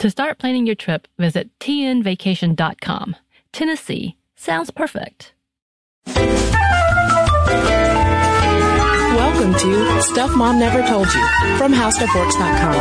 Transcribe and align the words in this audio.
To 0.00 0.10
start 0.10 0.38
planning 0.38 0.64
your 0.64 0.76
trip, 0.76 1.08
visit 1.18 1.50
tnvacation.com. 1.58 3.16
Tennessee 3.50 4.16
sounds 4.36 4.70
perfect. 4.70 5.32
Welcome 9.16 9.54
to 9.54 10.02
Stuff 10.02 10.36
Mom 10.36 10.60
Never 10.60 10.86
Told 10.86 11.06
You 11.12 11.56
from 11.56 11.72
HowStuffWorks.com. 11.72 12.74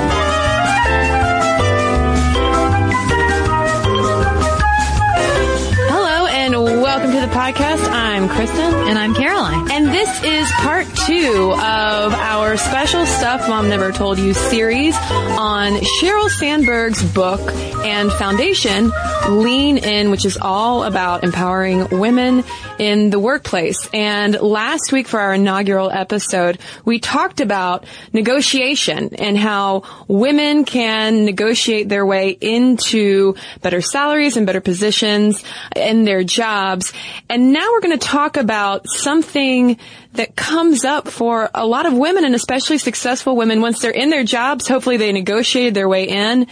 Hello 5.89 6.27
and 6.27 6.53
welcome 6.53 7.11
to 7.13 7.19
the 7.19 7.33
podcast. 7.33 7.83
I'm 7.91 8.29
Kristen. 8.29 8.59
And 8.61 8.99
I'm 8.99 9.15
Caroline. 9.15 9.66
This 9.97 10.23
is 10.23 10.51
part 10.51 10.85
two 11.07 11.53
of 11.53 12.13
our 12.13 12.55
special 12.55 13.07
Stuff 13.07 13.49
Mom 13.49 13.67
Never 13.67 13.91
Told 13.91 14.19
You 14.19 14.35
series 14.35 14.95
on 14.95 15.73
Sheryl 15.73 16.29
Sandberg's 16.29 17.01
book 17.13 17.41
and 17.83 18.11
foundation, 18.11 18.91
Lean 19.27 19.79
In, 19.79 20.11
which 20.11 20.23
is 20.23 20.37
all 20.39 20.83
about 20.83 21.23
empowering 21.23 21.99
women 21.99 22.43
in 22.77 23.09
the 23.09 23.19
workplace. 23.19 23.89
And 23.91 24.39
last 24.39 24.91
week 24.91 25.07
for 25.07 25.19
our 25.19 25.33
inaugural 25.33 25.89
episode, 25.89 26.59
we 26.85 26.99
talked 26.99 27.41
about 27.41 27.85
negotiation 28.13 29.15
and 29.15 29.35
how 29.35 29.81
women 30.07 30.63
can 30.63 31.25
negotiate 31.25 31.89
their 31.89 32.05
way 32.05 32.37
into 32.39 33.33
better 33.63 33.81
salaries 33.81 34.37
and 34.37 34.45
better 34.45 34.61
positions 34.61 35.43
in 35.75 36.05
their 36.05 36.23
jobs. 36.23 36.93
And 37.29 37.51
now 37.51 37.71
we're 37.71 37.81
going 37.81 37.97
to 37.97 38.07
talk 38.07 38.37
about 38.37 38.87
something 38.87 39.79
that 40.13 40.35
comes 40.35 40.85
up 40.85 41.07
for 41.07 41.49
a 41.53 41.65
lot 41.65 41.85
of 41.85 41.93
women 41.93 42.25
and 42.25 42.35
especially 42.35 42.77
successful 42.77 43.35
women 43.35 43.61
once 43.61 43.79
they're 43.79 43.91
in 43.91 44.09
their 44.09 44.23
jobs. 44.23 44.67
Hopefully 44.67 44.97
they 44.97 45.11
negotiated 45.11 45.73
their 45.73 45.89
way 45.89 46.07
in. 46.07 46.47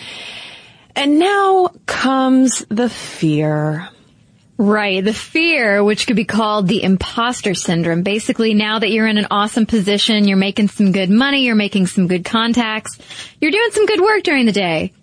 And 0.96 1.20
now 1.20 1.72
comes 1.86 2.66
the 2.70 2.90
fear. 2.90 3.90
Right. 4.58 5.04
The 5.04 5.14
fear, 5.14 5.84
which 5.84 6.08
could 6.08 6.16
be 6.16 6.24
called 6.24 6.68
the 6.68 6.82
imposter 6.82 7.54
syndrome. 7.54 8.04
Basically, 8.04 8.54
now 8.54 8.80
that 8.80 8.90
you're 8.90 9.08
in 9.08 9.18
an 9.18 9.28
awesome 9.30 9.66
position, 9.66 10.28
you're 10.28 10.38
making 10.38 10.70
some 10.70 10.94
good 10.94 11.09
money, 11.09 11.44
you're 11.44 11.56
making 11.56 11.88
some 11.88 12.08
good 12.08 12.24
contacts, 12.24 12.98
you're 13.42 13.52
doing 13.52 13.72
some 13.72 13.86
good 13.86 14.00
work 14.00 14.24
during 14.24 14.46
the 14.46 14.54
day. 14.54 14.94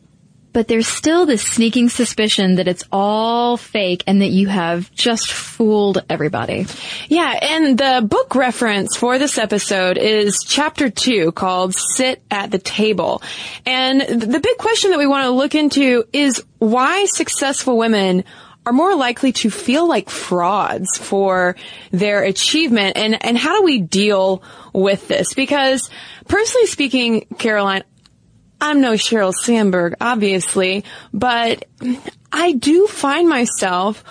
But 0.53 0.69
there's 0.69 0.87
still 0.87 1.25
this 1.27 1.43
sneaking 1.43 1.89
suspicion 1.89 2.57
that 2.57 2.69
it's 2.69 2.85
all 2.93 3.57
fake 3.57 4.05
and 4.07 4.21
that 4.21 4.29
you 4.29 4.49
have 4.49 4.93
just 4.93 5.33
fooled 5.33 6.05
everybody. 6.09 6.67
Yeah, 7.09 7.39
and 7.41 7.79
the 7.79 8.07
book 8.07 8.35
reference 8.35 8.97
for 8.97 9.19
this 9.19 9.39
episode 9.39 9.97
is 9.97 10.39
chapter 10.47 10.91
two 10.91 11.33
called 11.33 11.75
Sit 11.75 12.23
at 12.31 12.51
the 12.51 12.59
Table. 12.59 13.23
And 13.65 14.01
the 14.01 14.41
big 14.41 14.59
question 14.59 14.91
that 14.91 14.99
we 14.99 15.07
want 15.07 15.25
to 15.25 15.31
look 15.31 15.55
into 15.55 16.05
is 16.13 16.45
why 16.59 17.07
successful 17.07 17.79
women 17.79 18.25
are 18.65 18.73
more 18.73 18.95
likely 18.95 19.33
to 19.33 19.51
feel 19.51 19.89
like 19.89 20.09
frauds 20.09 20.97
for 20.99 21.57
their 21.91 22.23
achievement 22.23 22.97
and, 22.97 23.25
and 23.25 23.37
how 23.37 23.59
do 23.59 23.65
we 23.65 23.81
deal 23.81 24.43
with 24.73 25.09
this? 25.09 25.35
Because 25.35 25.91
personally 26.29 26.67
speaking, 26.67 27.27
Caroline, 27.39 27.83
I'm 28.63 28.81
no 28.81 28.93
Sheryl 28.93 29.35
Sandberg, 29.35 29.97
obviously, 30.01 30.85
but 31.13 31.65
I 32.33 32.53
do 32.53 32.87
find 32.87 33.29
myself 33.29 34.05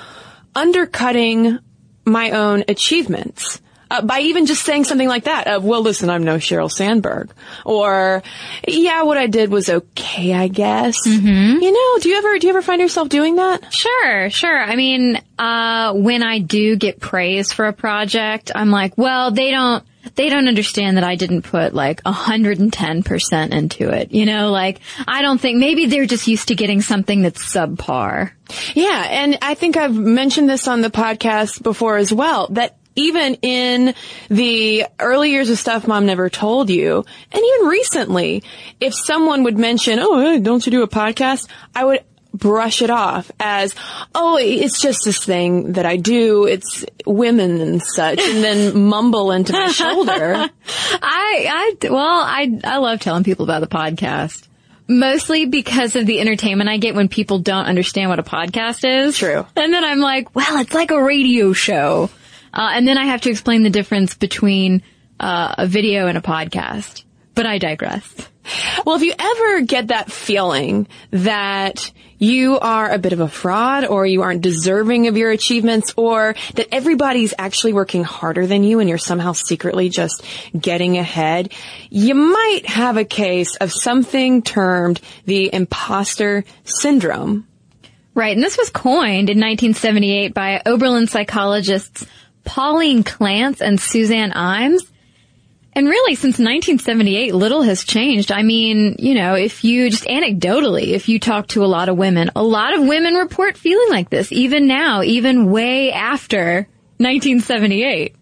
undercutting 0.54 1.58
my 2.06 2.32
own 2.32 2.66
achievements. 2.68 3.62
Uh, 3.90 4.02
by 4.02 4.20
even 4.22 4.46
just 4.46 4.64
saying 4.64 4.86
something 4.86 5.08
like 5.08 5.26
that 5.26 5.48
of, 5.48 5.66
well, 5.66 5.82
listen, 5.82 6.10
I'm 6.10 6.24
no 6.24 6.36
Sheryl 6.36 6.72
Sandberg. 6.72 7.30
Or, 7.66 8.24
yeah, 8.66 9.04
what 9.04 9.18
I 9.18 9.28
did 9.28 9.52
was 9.52 9.70
okay, 9.70 10.34
I 10.34 10.48
guess. 10.48 10.96
Mm-hmm. 11.06 11.62
You 11.62 11.72
know, 11.72 12.00
do 12.00 12.08
you 12.08 12.18
ever, 12.18 12.40
do 12.40 12.48
you 12.48 12.52
ever 12.52 12.62
find 12.62 12.82
yourself 12.82 13.10
doing 13.10 13.36
that? 13.36 13.74
Sure, 13.74 14.30
sure. 14.30 14.58
I 14.58 14.78
mean, 14.78 15.22
uh, 15.38 15.94
when 15.94 16.24
I 16.24 16.40
do 16.40 16.78
get 16.78 17.02
praise 17.02 17.52
for 17.52 17.66
a 17.66 17.74
project, 17.74 18.52
I'm 18.56 18.70
like, 18.70 18.98
well, 18.98 19.32
they 19.32 19.52
don't, 19.52 19.84
they 20.16 20.30
don't 20.30 20.48
understand 20.48 20.98
that 20.98 21.04
I 21.04 21.16
didn't 21.16 21.44
put 21.44 21.74
like 21.74 22.04
110% 22.04 23.52
into 23.52 23.90
it. 23.90 24.12
You 24.12 24.26
know, 24.26 24.52
like, 24.52 24.80
I 25.08 25.22
don't 25.22 25.40
think, 25.40 25.60
maybe 25.60 25.86
they're 25.86 26.06
just 26.06 26.28
used 26.28 26.48
to 26.50 26.56
getting 26.56 26.82
something 26.82 27.22
that's 27.22 27.44
subpar. 27.44 28.32
Yeah, 28.74 29.08
and 29.10 29.38
I 29.42 29.54
think 29.56 29.78
I've 29.78 29.96
mentioned 29.96 30.50
this 30.50 30.68
on 30.68 30.82
the 30.82 30.90
podcast 30.90 31.64
before 31.64 31.98
as 31.98 32.12
well, 32.12 32.48
that 32.52 32.78
even 32.96 33.36
in 33.36 33.96
the 34.30 34.86
early 35.00 35.32
years 35.32 35.50
of 35.50 35.58
stuff 35.58 35.88
mom 35.88 36.06
never 36.06 36.30
told 36.30 36.70
you, 36.70 37.06
and 37.32 37.44
even 37.44 37.68
recently, 37.68 38.44
if 38.82 38.94
someone 38.94 39.44
would 39.44 39.58
mention, 39.58 40.00
oh, 40.02 40.40
don't 40.40 40.66
you 40.66 40.72
do 40.72 40.84
a 40.84 40.90
podcast? 40.90 41.48
I 41.74 41.86
would 41.86 42.04
brush 42.34 42.82
it 42.82 42.90
off 42.90 43.32
as, 43.40 43.76
oh, 44.16 44.38
it's 44.38 44.82
just 44.82 45.02
this 45.06 45.24
thing 45.24 45.74
that 45.74 45.86
I 45.86 45.98
do. 45.98 46.46
It's 46.46 46.86
women 47.06 47.62
and 47.62 47.82
such, 47.82 48.20
and 48.20 48.44
then 48.44 48.84
mumble 48.90 49.32
into 49.32 49.54
my 49.54 49.68
shoulder. 49.68 50.36
I, 50.66 51.00
I, 51.02 51.76
well, 51.90 52.22
I, 52.22 52.60
I 52.64 52.78
love 52.78 53.00
telling 53.00 53.24
people 53.24 53.44
about 53.44 53.62
the 53.62 53.68
podcast. 53.68 54.48
Mostly 54.88 55.46
because 55.46 55.96
of 55.96 56.06
the 56.06 56.20
entertainment 56.20 56.70
I 56.70 56.78
get 56.78 56.96
when 56.96 57.08
people 57.08 57.40
don't 57.40 57.66
understand 57.66 58.10
what 58.10 58.20
a 58.20 58.24
podcast 58.24 58.84
is. 58.84 59.18
True. 59.18 59.46
And 59.56 59.74
then 59.74 59.86
I'm 59.86 60.00
like, 60.00 60.36
well, 60.36 60.60
it's 60.60 60.74
like 60.74 60.92
a 60.92 61.02
radio 61.02 61.54
show. 61.54 62.10
Uh, 62.54 62.72
and 62.74 62.86
then 62.86 62.98
I 62.98 63.06
have 63.06 63.22
to 63.22 63.30
explain 63.30 63.64
the 63.64 63.70
difference 63.70 64.16
between 64.16 64.84
uh, 65.18 65.56
a 65.60 65.68
video 65.68 66.08
and 66.08 66.18
a 66.18 66.22
podcast. 66.22 67.04
But 67.36 67.46
I 67.46 67.58
digress. 67.58 68.28
Well, 68.86 68.96
if 68.96 69.02
you 69.02 69.14
ever 69.18 69.62
get 69.62 69.90
that 69.90 70.12
feeling 70.12 70.88
that 71.12 71.92
you 72.18 72.60
are 72.60 72.90
a 72.90 73.00
bit 73.00 73.14
of 73.14 73.20
a 73.20 73.28
fraud 73.28 73.86
or 73.86 74.06
you 74.06 74.22
aren't 74.22 74.42
deserving 74.42 75.08
of 75.08 75.18
your 75.18 75.32
achievements 75.32 75.94
or 75.98 76.36
that 76.56 76.68
everybody's 76.72 77.34
actually 77.38 77.74
working 77.74 78.04
harder 78.04 78.46
than 78.46 78.64
you 78.64 78.80
and 78.80 78.88
you're 78.88 78.98
somehow 78.98 79.34
secretly 79.34 79.90
just 79.90 80.24
getting 80.58 80.98
ahead, 80.98 81.52
you 81.90 82.14
might 82.14 82.66
have 82.66 82.98
a 82.98 83.06
case 83.06 83.56
of 83.56 83.72
something 83.72 84.42
termed 84.42 85.02
the 85.26 85.54
imposter 85.54 86.44
syndrome. 86.64 87.48
Right. 88.14 88.36
And 88.36 88.44
this 88.44 88.58
was 88.58 88.70
coined 88.70 89.30
in 89.30 89.40
1978 89.40 90.34
by 90.34 90.62
Oberlin 90.66 91.08
psychologists 91.08 92.06
Pauline 92.44 93.04
Clance 93.04 93.62
and 93.62 93.80
Suzanne 93.80 94.32
Imes. 94.32 94.82
And 95.74 95.88
really, 95.88 96.16
since 96.16 96.38
1978, 96.38 97.34
little 97.34 97.62
has 97.62 97.84
changed. 97.86 98.32
I 98.32 98.44
mean, 98.44 98.98
you 99.00 99.16
know, 99.16 99.36
if 99.36 99.64
you 99.64 99.90
just 99.90 100.04
anecdotally, 100.04 100.90
if 100.90 101.08
you 101.08 101.18
talk 101.18 101.48
to 101.50 101.64
a 101.64 101.68
lot 101.68 101.88
of 101.88 101.98
women, 101.98 102.30
a 102.36 102.44
lot 102.44 102.74
of 102.74 102.86
women 102.86 103.14
report 103.16 103.56
feeling 103.58 103.90
like 103.90 104.10
this, 104.10 104.32
even 104.34 104.68
now, 104.68 105.02
even 105.02 105.50
way 105.50 105.92
after 105.94 106.68
1978. 106.98 108.16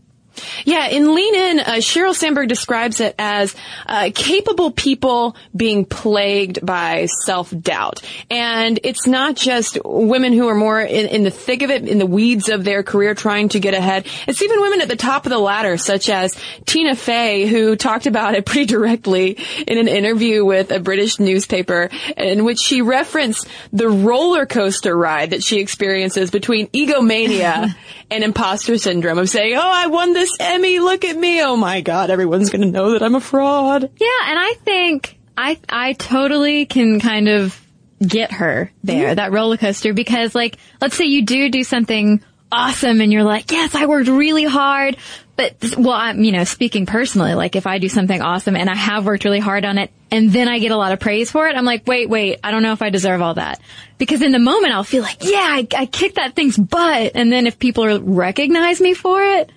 Yeah, 0.65 0.87
in 0.87 1.13
Lean 1.13 1.35
In, 1.35 1.59
uh, 1.59 1.65
Sheryl 1.75 2.15
Sandberg 2.15 2.49
describes 2.49 2.99
it 2.99 3.15
as 3.17 3.55
uh, 3.85 4.11
capable 4.13 4.71
people 4.71 5.35
being 5.55 5.85
plagued 5.85 6.65
by 6.65 7.07
self-doubt. 7.23 8.01
And 8.29 8.79
it's 8.83 9.07
not 9.07 9.35
just 9.35 9.77
women 9.83 10.33
who 10.33 10.47
are 10.47 10.55
more 10.55 10.79
in, 10.79 11.07
in, 11.07 11.23
the 11.23 11.31
thick 11.31 11.61
of 11.61 11.69
it, 11.69 11.87
in 11.87 11.97
the 11.97 12.05
weeds 12.05 12.49
of 12.49 12.63
their 12.63 12.83
career 12.83 13.15
trying 13.15 13.49
to 13.49 13.59
get 13.59 13.73
ahead. 13.73 14.07
It's 14.27 14.41
even 14.41 14.61
women 14.61 14.81
at 14.81 14.87
the 14.87 14.95
top 14.95 15.25
of 15.25 15.31
the 15.31 15.39
ladder, 15.39 15.77
such 15.77 16.09
as 16.09 16.37
Tina 16.65 16.95
Fey, 16.95 17.47
who 17.47 17.75
talked 17.75 18.05
about 18.05 18.35
it 18.35 18.45
pretty 18.45 18.65
directly 18.65 19.37
in 19.67 19.77
an 19.77 19.87
interview 19.87 20.45
with 20.45 20.71
a 20.71 20.79
British 20.79 21.19
newspaper 21.19 21.89
in 22.17 22.43
which 22.43 22.59
she 22.59 22.81
referenced 22.81 23.47
the 23.71 23.89
roller 23.89 24.45
coaster 24.45 24.95
ride 24.95 25.31
that 25.31 25.43
she 25.43 25.59
experiences 25.59 26.31
between 26.31 26.67
egomania 26.67 27.75
and 28.11 28.23
imposter 28.23 28.77
syndrome 28.77 29.17
of 29.17 29.29
saying, 29.29 29.55
oh, 29.55 29.71
I 29.71 29.87
won 29.87 30.13
this 30.13 30.28
Emmy, 30.39 30.79
look 30.79 31.05
at 31.05 31.17
me. 31.17 31.41
Oh 31.41 31.55
my 31.55 31.81
God, 31.81 32.09
everyone's 32.09 32.49
going 32.49 32.61
to 32.61 32.67
know 32.67 32.91
that 32.91 33.03
I'm 33.03 33.15
a 33.15 33.21
fraud. 33.21 33.83
Yeah, 33.83 34.07
and 34.27 34.39
I 34.39 34.53
think 34.63 35.17
I, 35.37 35.59
I 35.67 35.93
totally 35.93 36.65
can 36.65 36.99
kind 36.99 37.27
of 37.27 37.59
get 38.05 38.31
her 38.31 38.71
there, 38.83 39.07
mm-hmm. 39.07 39.15
that 39.15 39.31
roller 39.31 39.57
coaster, 39.57 39.93
because 39.93 40.33
like, 40.35 40.57
let's 40.81 40.95
say 40.95 41.05
you 41.05 41.25
do 41.25 41.49
do 41.49 41.63
something 41.63 42.23
awesome 42.51 43.01
and 43.01 43.11
you're 43.11 43.23
like, 43.23 43.51
yes, 43.51 43.75
I 43.75 43.85
worked 43.85 44.09
really 44.09 44.45
hard. 44.45 44.97
But, 45.35 45.55
well, 45.77 45.93
I'm, 45.93 46.21
you 46.21 46.33
know, 46.33 46.43
speaking 46.43 46.85
personally, 46.85 47.33
like 47.33 47.55
if 47.55 47.65
I 47.65 47.77
do 47.77 47.87
something 47.87 48.21
awesome 48.21 48.57
and 48.57 48.69
I 48.69 48.75
have 48.75 49.05
worked 49.05 49.23
really 49.23 49.39
hard 49.39 49.63
on 49.63 49.77
it 49.77 49.91
and 50.11 50.31
then 50.31 50.49
I 50.49 50.59
get 50.59 50.71
a 50.71 50.77
lot 50.77 50.91
of 50.91 50.99
praise 50.99 51.31
for 51.31 51.47
it, 51.47 51.55
I'm 51.55 51.63
like, 51.63 51.87
wait, 51.87 52.09
wait, 52.09 52.39
I 52.43 52.51
don't 52.51 52.61
know 52.61 52.73
if 52.73 52.81
I 52.81 52.89
deserve 52.89 53.21
all 53.21 53.35
that. 53.35 53.61
Because 53.97 54.21
in 54.21 54.33
the 54.33 54.39
moment 54.39 54.73
I'll 54.73 54.83
feel 54.83 55.03
like, 55.03 55.23
yeah, 55.23 55.37
I, 55.37 55.67
I 55.77 55.85
kicked 55.85 56.15
that 56.15 56.35
thing's 56.35 56.57
butt. 56.57 57.13
And 57.15 57.31
then 57.31 57.47
if 57.47 57.57
people 57.57 58.01
recognize 58.01 58.81
me 58.81 58.93
for 58.93 59.21
it, 59.21 59.49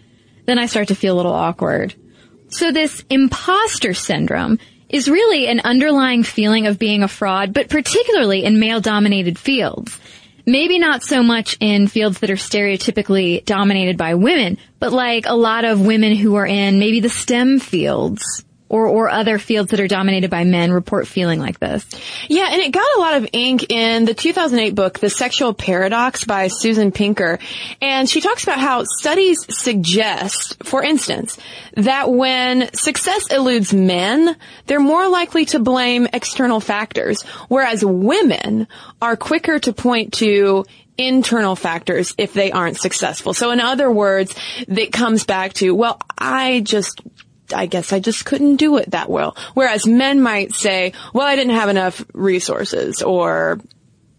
then 0.47 0.59
I 0.59 0.67
start 0.67 0.89
to 0.89 0.95
feel 0.95 1.15
a 1.15 1.19
little 1.19 1.33
awkward. 1.33 1.95
So 2.49 2.71
this 2.71 3.05
imposter 3.09 3.95
syndrome 3.95 4.59
is 4.89 5.09
really 5.09 5.49
an 5.49 5.61
underlying 5.61 6.23
feeling 6.23 6.67
of 6.67 6.79
being 6.79 7.03
a 7.03 7.09
fraud, 7.09 7.55
but 7.55 7.71
particularly 7.71 8.45
in 8.45 8.61
male 8.61 8.81
dominated 8.81 9.39
fields. 9.39 9.99
Maybe 10.45 10.79
not 10.79 11.03
so 11.03 11.23
much 11.23 11.57
in 11.61 11.87
fields 11.87 12.21
that 12.21 12.31
are 12.31 12.35
stereotypically 12.35 13.45
dominated 13.45 13.97
by 13.97 14.17
women, 14.17 14.59
but 14.81 14.93
like 14.93 15.25
a 15.27 15.35
lot 15.35 15.65
of 15.65 15.81
women 15.81 16.17
who 16.17 16.35
are 16.35 16.47
in 16.47 16.79
maybe 16.79 17.01
the 17.01 17.09
STEM 17.09 17.61
fields 17.61 18.45
or, 18.73 18.87
or 18.87 19.11
other 19.11 19.39
fields 19.39 19.71
that 19.71 19.81
are 19.81 19.87
dominated 19.87 20.31
by 20.31 20.45
men 20.45 20.73
report 20.73 21.07
feeling 21.07 21.39
like 21.39 21.61
this. 21.61 21.87
Yeah, 22.27 22.49
and 22.51 22.61
it 22.63 22.73
got 22.73 22.97
a 22.97 23.01
lot 23.01 23.17
of 23.17 23.29
ink 23.35 23.71
in 23.71 24.07
the 24.07 24.15
2008 24.15 24.75
book, 24.75 24.99
The 24.99 25.11
Sexual 25.11 25.53
Paradox 25.53 26.25
by 26.25 26.49
Susan 26.49 26.91
Pinker. 26.91 27.39
And 27.83 28.09
she 28.09 28.23
talks 28.23 28.45
about 28.45 28.59
how 28.59 28.85
studies 28.85 29.45
suggest, 29.55 30.65
for 30.65 30.83
instance, 30.83 31.37
that 31.77 32.11
when 32.11 32.73
success 32.73 33.31
eludes 33.31 33.75
men, 33.75 34.37
they're 34.67 34.81
more 34.81 35.07
likely 35.07 35.45
to 35.47 35.59
blame 35.59 36.09
external 36.11 36.59
factors, 36.59 37.21
whereas 37.49 37.85
women 37.85 38.67
are 39.03 39.17
quicker 39.17 39.59
to 39.59 39.75
point 39.75 40.15
to 40.15 40.65
internal 40.97 41.57
factors 41.57 42.15
if 42.17 42.33
they 42.33 42.51
aren't 42.51 42.81
successful. 42.81 43.35
So 43.35 43.51
in 43.51 43.61
other 43.61 43.91
words, 43.91 44.35
it 44.67 44.93
comes 44.93 45.25
back 45.25 45.53
to, 45.55 45.75
well, 45.75 46.01
I 46.17 46.61
just 46.61 47.03
I 47.53 47.67
guess 47.67 47.93
I 47.93 48.01
just 48.01 48.25
couldn't 48.25 48.57
do 48.57 48.77
it 48.79 48.91
that 48.91 49.09
well. 49.09 49.37
Whereas 49.55 49.87
men 49.87 50.21
might 50.21 50.55
say, 50.55 50.93
well, 51.13 51.27
I 51.27 51.37
didn't 51.37 51.55
have 51.55 51.69
enough 51.69 52.05
resources 52.13 53.03
or 53.03 53.61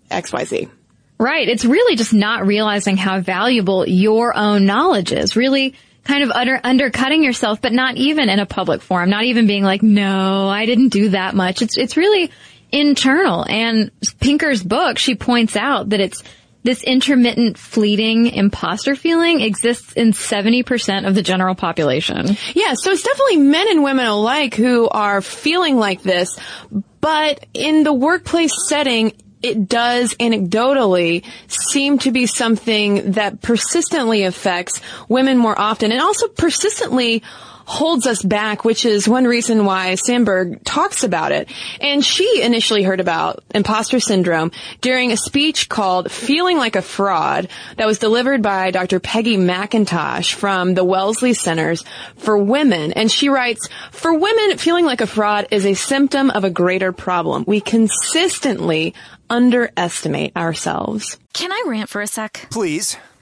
XYZ. 0.09 0.69
Right. 1.17 1.47
It's 1.47 1.65
really 1.65 1.95
just 1.95 2.13
not 2.13 2.45
realizing 2.45 2.97
how 2.97 3.21
valuable 3.21 3.87
your 3.87 4.35
own 4.35 4.65
knowledge 4.65 5.11
is. 5.11 5.35
Really 5.35 5.75
kind 6.03 6.23
of 6.23 6.31
utter, 6.31 6.59
undercutting 6.63 7.23
yourself, 7.23 7.61
but 7.61 7.71
not 7.71 7.95
even 7.95 8.29
in 8.29 8.39
a 8.39 8.45
public 8.45 8.81
forum, 8.81 9.09
not 9.09 9.23
even 9.23 9.47
being 9.47 9.63
like, 9.63 9.81
no, 9.81 10.49
I 10.49 10.65
didn't 10.65 10.89
do 10.89 11.09
that 11.09 11.33
much. 11.33 11.61
It's, 11.61 11.77
it's 11.77 11.95
really 11.95 12.31
internal. 12.71 13.45
And 13.47 13.91
Pinker's 14.19 14.61
book, 14.61 14.97
she 14.97 15.15
points 15.15 15.55
out 15.55 15.89
that 15.89 16.01
it's 16.01 16.23
this 16.63 16.83
intermittent 16.83 17.57
fleeting 17.57 18.27
imposter 18.27 18.95
feeling 18.95 19.41
exists 19.41 19.93
in 19.93 20.11
70% 20.11 21.07
of 21.07 21.15
the 21.15 21.21
general 21.21 21.55
population. 21.55 22.37
Yeah, 22.53 22.73
so 22.73 22.91
it's 22.91 23.03
definitely 23.03 23.37
men 23.37 23.67
and 23.69 23.83
women 23.83 24.05
alike 24.05 24.55
who 24.55 24.87
are 24.89 25.21
feeling 25.21 25.77
like 25.77 26.01
this, 26.01 26.37
but 27.01 27.45
in 27.53 27.83
the 27.83 27.93
workplace 27.93 28.53
setting, 28.67 29.13
it 29.41 29.67
does 29.67 30.15
anecdotally 30.15 31.25
seem 31.47 31.99
to 31.99 32.11
be 32.11 32.25
something 32.25 33.11
that 33.11 33.41
persistently 33.41 34.23
affects 34.23 34.79
women 35.09 35.37
more 35.37 35.59
often 35.59 35.91
and 35.91 36.01
also 36.01 36.29
persistently 36.29 37.21
holds 37.65 38.07
us 38.07 38.21
back, 38.21 38.65
which 38.65 38.85
is 38.85 39.07
one 39.07 39.25
reason 39.25 39.65
why 39.65 39.95
Sandberg 39.95 40.63
talks 40.63 41.03
about 41.03 41.31
it. 41.31 41.49
And 41.79 42.03
she 42.03 42.41
initially 42.41 42.83
heard 42.83 42.99
about 42.99 43.43
imposter 43.53 43.99
syndrome 43.99 44.51
during 44.81 45.11
a 45.11 45.17
speech 45.17 45.69
called 45.69 46.11
Feeling 46.11 46.57
Like 46.57 46.75
a 46.75 46.81
Fraud 46.81 47.47
that 47.77 47.87
was 47.87 47.99
delivered 47.99 48.41
by 48.41 48.71
Dr. 48.71 48.99
Peggy 48.99 49.37
McIntosh 49.37 50.33
from 50.33 50.73
the 50.73 50.83
Wellesley 50.83 51.33
Centers 51.33 51.83
for 52.17 52.37
Women. 52.37 52.93
And 52.93 53.11
she 53.11 53.29
writes, 53.29 53.69
for 53.91 54.13
women, 54.13 54.57
feeling 54.57 54.85
like 54.85 55.01
a 55.01 55.07
fraud 55.07 55.47
is 55.51 55.65
a 55.65 55.73
symptom 55.73 56.29
of 56.29 56.43
a 56.43 56.49
greater 56.49 56.91
problem. 56.91 57.43
We 57.47 57.61
consistently 57.61 58.93
underestimate 59.29 60.35
ourselves. 60.35 61.17
Can 61.33 61.51
I 61.51 61.63
rant 61.67 61.89
for 61.89 62.01
a 62.01 62.07
sec? 62.07 62.47
Please. 62.51 62.97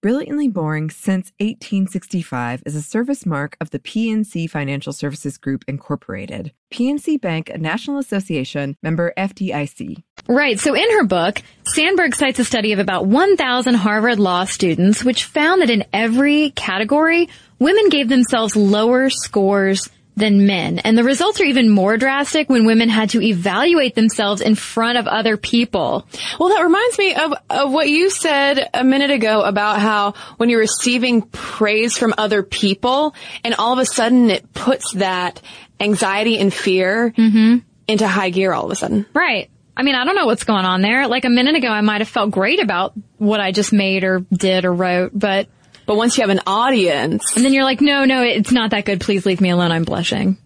Brilliantly 0.00 0.46
Boring 0.46 0.90
Since 0.90 1.32
1865 1.40 2.62
is 2.64 2.76
a 2.76 2.82
service 2.82 3.26
mark 3.26 3.56
of 3.60 3.70
the 3.70 3.80
PNC 3.80 4.48
Financial 4.48 4.92
Services 4.92 5.38
Group, 5.38 5.64
Incorporated. 5.66 6.52
PNC 6.70 7.20
Bank, 7.20 7.50
a 7.50 7.58
National 7.58 7.98
Association 7.98 8.76
member 8.80 9.12
FDIC. 9.16 10.04
Right. 10.28 10.60
So 10.60 10.76
in 10.76 10.88
her 10.92 11.04
book, 11.04 11.42
Sandberg 11.64 12.14
cites 12.14 12.38
a 12.38 12.44
study 12.44 12.70
of 12.70 12.78
about 12.78 13.06
1,000 13.06 13.74
Harvard 13.74 14.20
law 14.20 14.44
students, 14.44 15.02
which 15.02 15.24
found 15.24 15.62
that 15.62 15.70
in 15.70 15.82
every 15.92 16.50
category, 16.50 17.28
women 17.58 17.88
gave 17.88 18.08
themselves 18.08 18.54
lower 18.54 19.10
scores 19.10 19.88
than 20.18 20.46
men. 20.46 20.78
And 20.80 20.96
the 20.96 21.04
results 21.04 21.40
are 21.40 21.44
even 21.44 21.70
more 21.70 21.96
drastic 21.96 22.48
when 22.48 22.66
women 22.66 22.88
had 22.88 23.10
to 23.10 23.22
evaluate 23.22 23.94
themselves 23.94 24.40
in 24.40 24.54
front 24.54 24.98
of 24.98 25.06
other 25.06 25.36
people. 25.36 26.06
Well, 26.38 26.50
that 26.50 26.62
reminds 26.62 26.98
me 26.98 27.14
of, 27.14 27.34
of 27.50 27.72
what 27.72 27.88
you 27.88 28.10
said 28.10 28.68
a 28.74 28.84
minute 28.84 29.10
ago 29.10 29.42
about 29.42 29.80
how 29.80 30.12
when 30.36 30.48
you're 30.48 30.60
receiving 30.60 31.22
praise 31.22 31.96
from 31.96 32.14
other 32.18 32.42
people 32.42 33.14
and 33.44 33.54
all 33.54 33.72
of 33.72 33.78
a 33.78 33.86
sudden 33.86 34.30
it 34.30 34.52
puts 34.52 34.92
that 34.94 35.40
anxiety 35.80 36.38
and 36.38 36.52
fear 36.52 37.12
mm-hmm. 37.16 37.58
into 37.86 38.08
high 38.08 38.30
gear 38.30 38.52
all 38.52 38.66
of 38.66 38.70
a 38.70 38.76
sudden. 38.76 39.06
Right. 39.14 39.50
I 39.76 39.84
mean, 39.84 39.94
I 39.94 40.04
don't 40.04 40.16
know 40.16 40.26
what's 40.26 40.42
going 40.42 40.64
on 40.64 40.82
there. 40.82 41.06
Like 41.06 41.24
a 41.24 41.30
minute 41.30 41.54
ago, 41.54 41.68
I 41.68 41.82
might 41.82 42.00
have 42.00 42.08
felt 42.08 42.32
great 42.32 42.60
about 42.60 42.94
what 43.16 43.38
I 43.38 43.52
just 43.52 43.72
made 43.72 44.02
or 44.02 44.20
did 44.32 44.64
or 44.64 44.72
wrote, 44.72 45.12
but 45.14 45.48
But 45.88 45.96
once 45.96 46.18
you 46.18 46.20
have 46.20 46.28
an 46.28 46.42
audience, 46.46 47.34
and 47.34 47.42
then 47.42 47.54
you're 47.54 47.64
like, 47.64 47.80
no, 47.80 48.04
no, 48.04 48.22
it's 48.22 48.52
not 48.52 48.72
that 48.72 48.84
good. 48.84 49.00
Please 49.00 49.24
leave 49.24 49.40
me 49.40 49.48
alone. 49.48 49.72
I'm 49.72 49.84
blushing. 49.84 50.36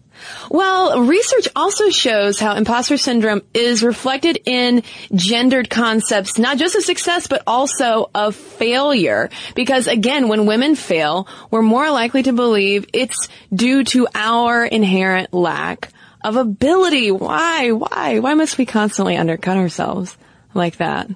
Well, 0.49 1.01
research 1.01 1.49
also 1.53 1.89
shows 1.89 2.39
how 2.39 2.55
imposter 2.55 2.95
syndrome 2.95 3.41
is 3.53 3.83
reflected 3.83 4.39
in 4.45 4.83
gendered 5.13 5.69
concepts, 5.69 6.37
not 6.37 6.57
just 6.57 6.75
of 6.77 6.83
success, 6.83 7.27
but 7.27 7.43
also 7.45 8.09
of 8.15 8.37
failure. 8.37 9.29
Because 9.53 9.87
again, 9.87 10.29
when 10.29 10.45
women 10.45 10.75
fail, 10.75 11.27
we're 11.51 11.61
more 11.61 11.91
likely 11.91 12.23
to 12.23 12.31
believe 12.31 12.85
it's 12.93 13.27
due 13.53 13.83
to 13.83 14.07
our 14.15 14.63
inherent 14.63 15.33
lack 15.33 15.89
of 16.23 16.37
ability. 16.37 17.11
Why? 17.11 17.71
Why? 17.71 18.19
Why 18.19 18.33
must 18.33 18.57
we 18.57 18.65
constantly 18.65 19.17
undercut 19.17 19.57
ourselves 19.57 20.15
like 20.53 20.77
that? 20.77 21.09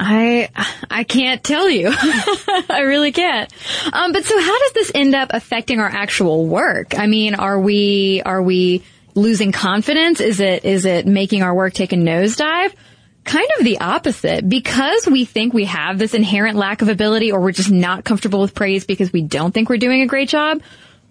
I 0.00 0.48
I 0.90 1.04
can't 1.04 1.42
tell 1.42 1.68
you. 1.68 1.88
I 1.92 2.82
really 2.84 3.12
can't. 3.12 3.52
Um, 3.92 4.12
but 4.12 4.24
so 4.24 4.40
how 4.40 4.58
does 4.58 4.72
this 4.72 4.92
end 4.94 5.14
up 5.14 5.30
affecting 5.32 5.80
our 5.80 5.88
actual 5.88 6.46
work? 6.46 6.98
I 6.98 7.06
mean, 7.06 7.34
are 7.34 7.58
we 7.58 8.22
are 8.24 8.42
we 8.42 8.84
losing 9.14 9.52
confidence? 9.52 10.20
Is 10.20 10.40
it 10.40 10.64
is 10.64 10.84
it 10.84 11.06
making 11.06 11.42
our 11.42 11.54
work 11.54 11.74
take 11.74 11.92
a 11.92 11.96
nosedive? 11.96 12.72
Kind 13.24 13.48
of 13.58 13.64
the 13.64 13.80
opposite. 13.80 14.48
Because 14.48 15.06
we 15.06 15.24
think 15.24 15.52
we 15.52 15.66
have 15.66 15.98
this 15.98 16.14
inherent 16.14 16.56
lack 16.56 16.80
of 16.80 16.88
ability 16.88 17.32
or 17.32 17.40
we're 17.40 17.52
just 17.52 17.70
not 17.70 18.04
comfortable 18.04 18.40
with 18.40 18.54
praise 18.54 18.86
because 18.86 19.12
we 19.12 19.22
don't 19.22 19.52
think 19.52 19.68
we're 19.68 19.76
doing 19.76 20.00
a 20.00 20.06
great 20.06 20.28
job, 20.28 20.62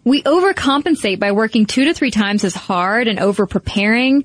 we 0.03 0.23
overcompensate 0.23 1.19
by 1.19 1.33
working 1.33 1.65
two 1.65 1.85
to 1.85 1.93
three 1.93 2.11
times 2.11 2.43
as 2.43 2.55
hard 2.55 3.07
and 3.07 3.19
over 3.19 3.45
preparing 3.45 4.23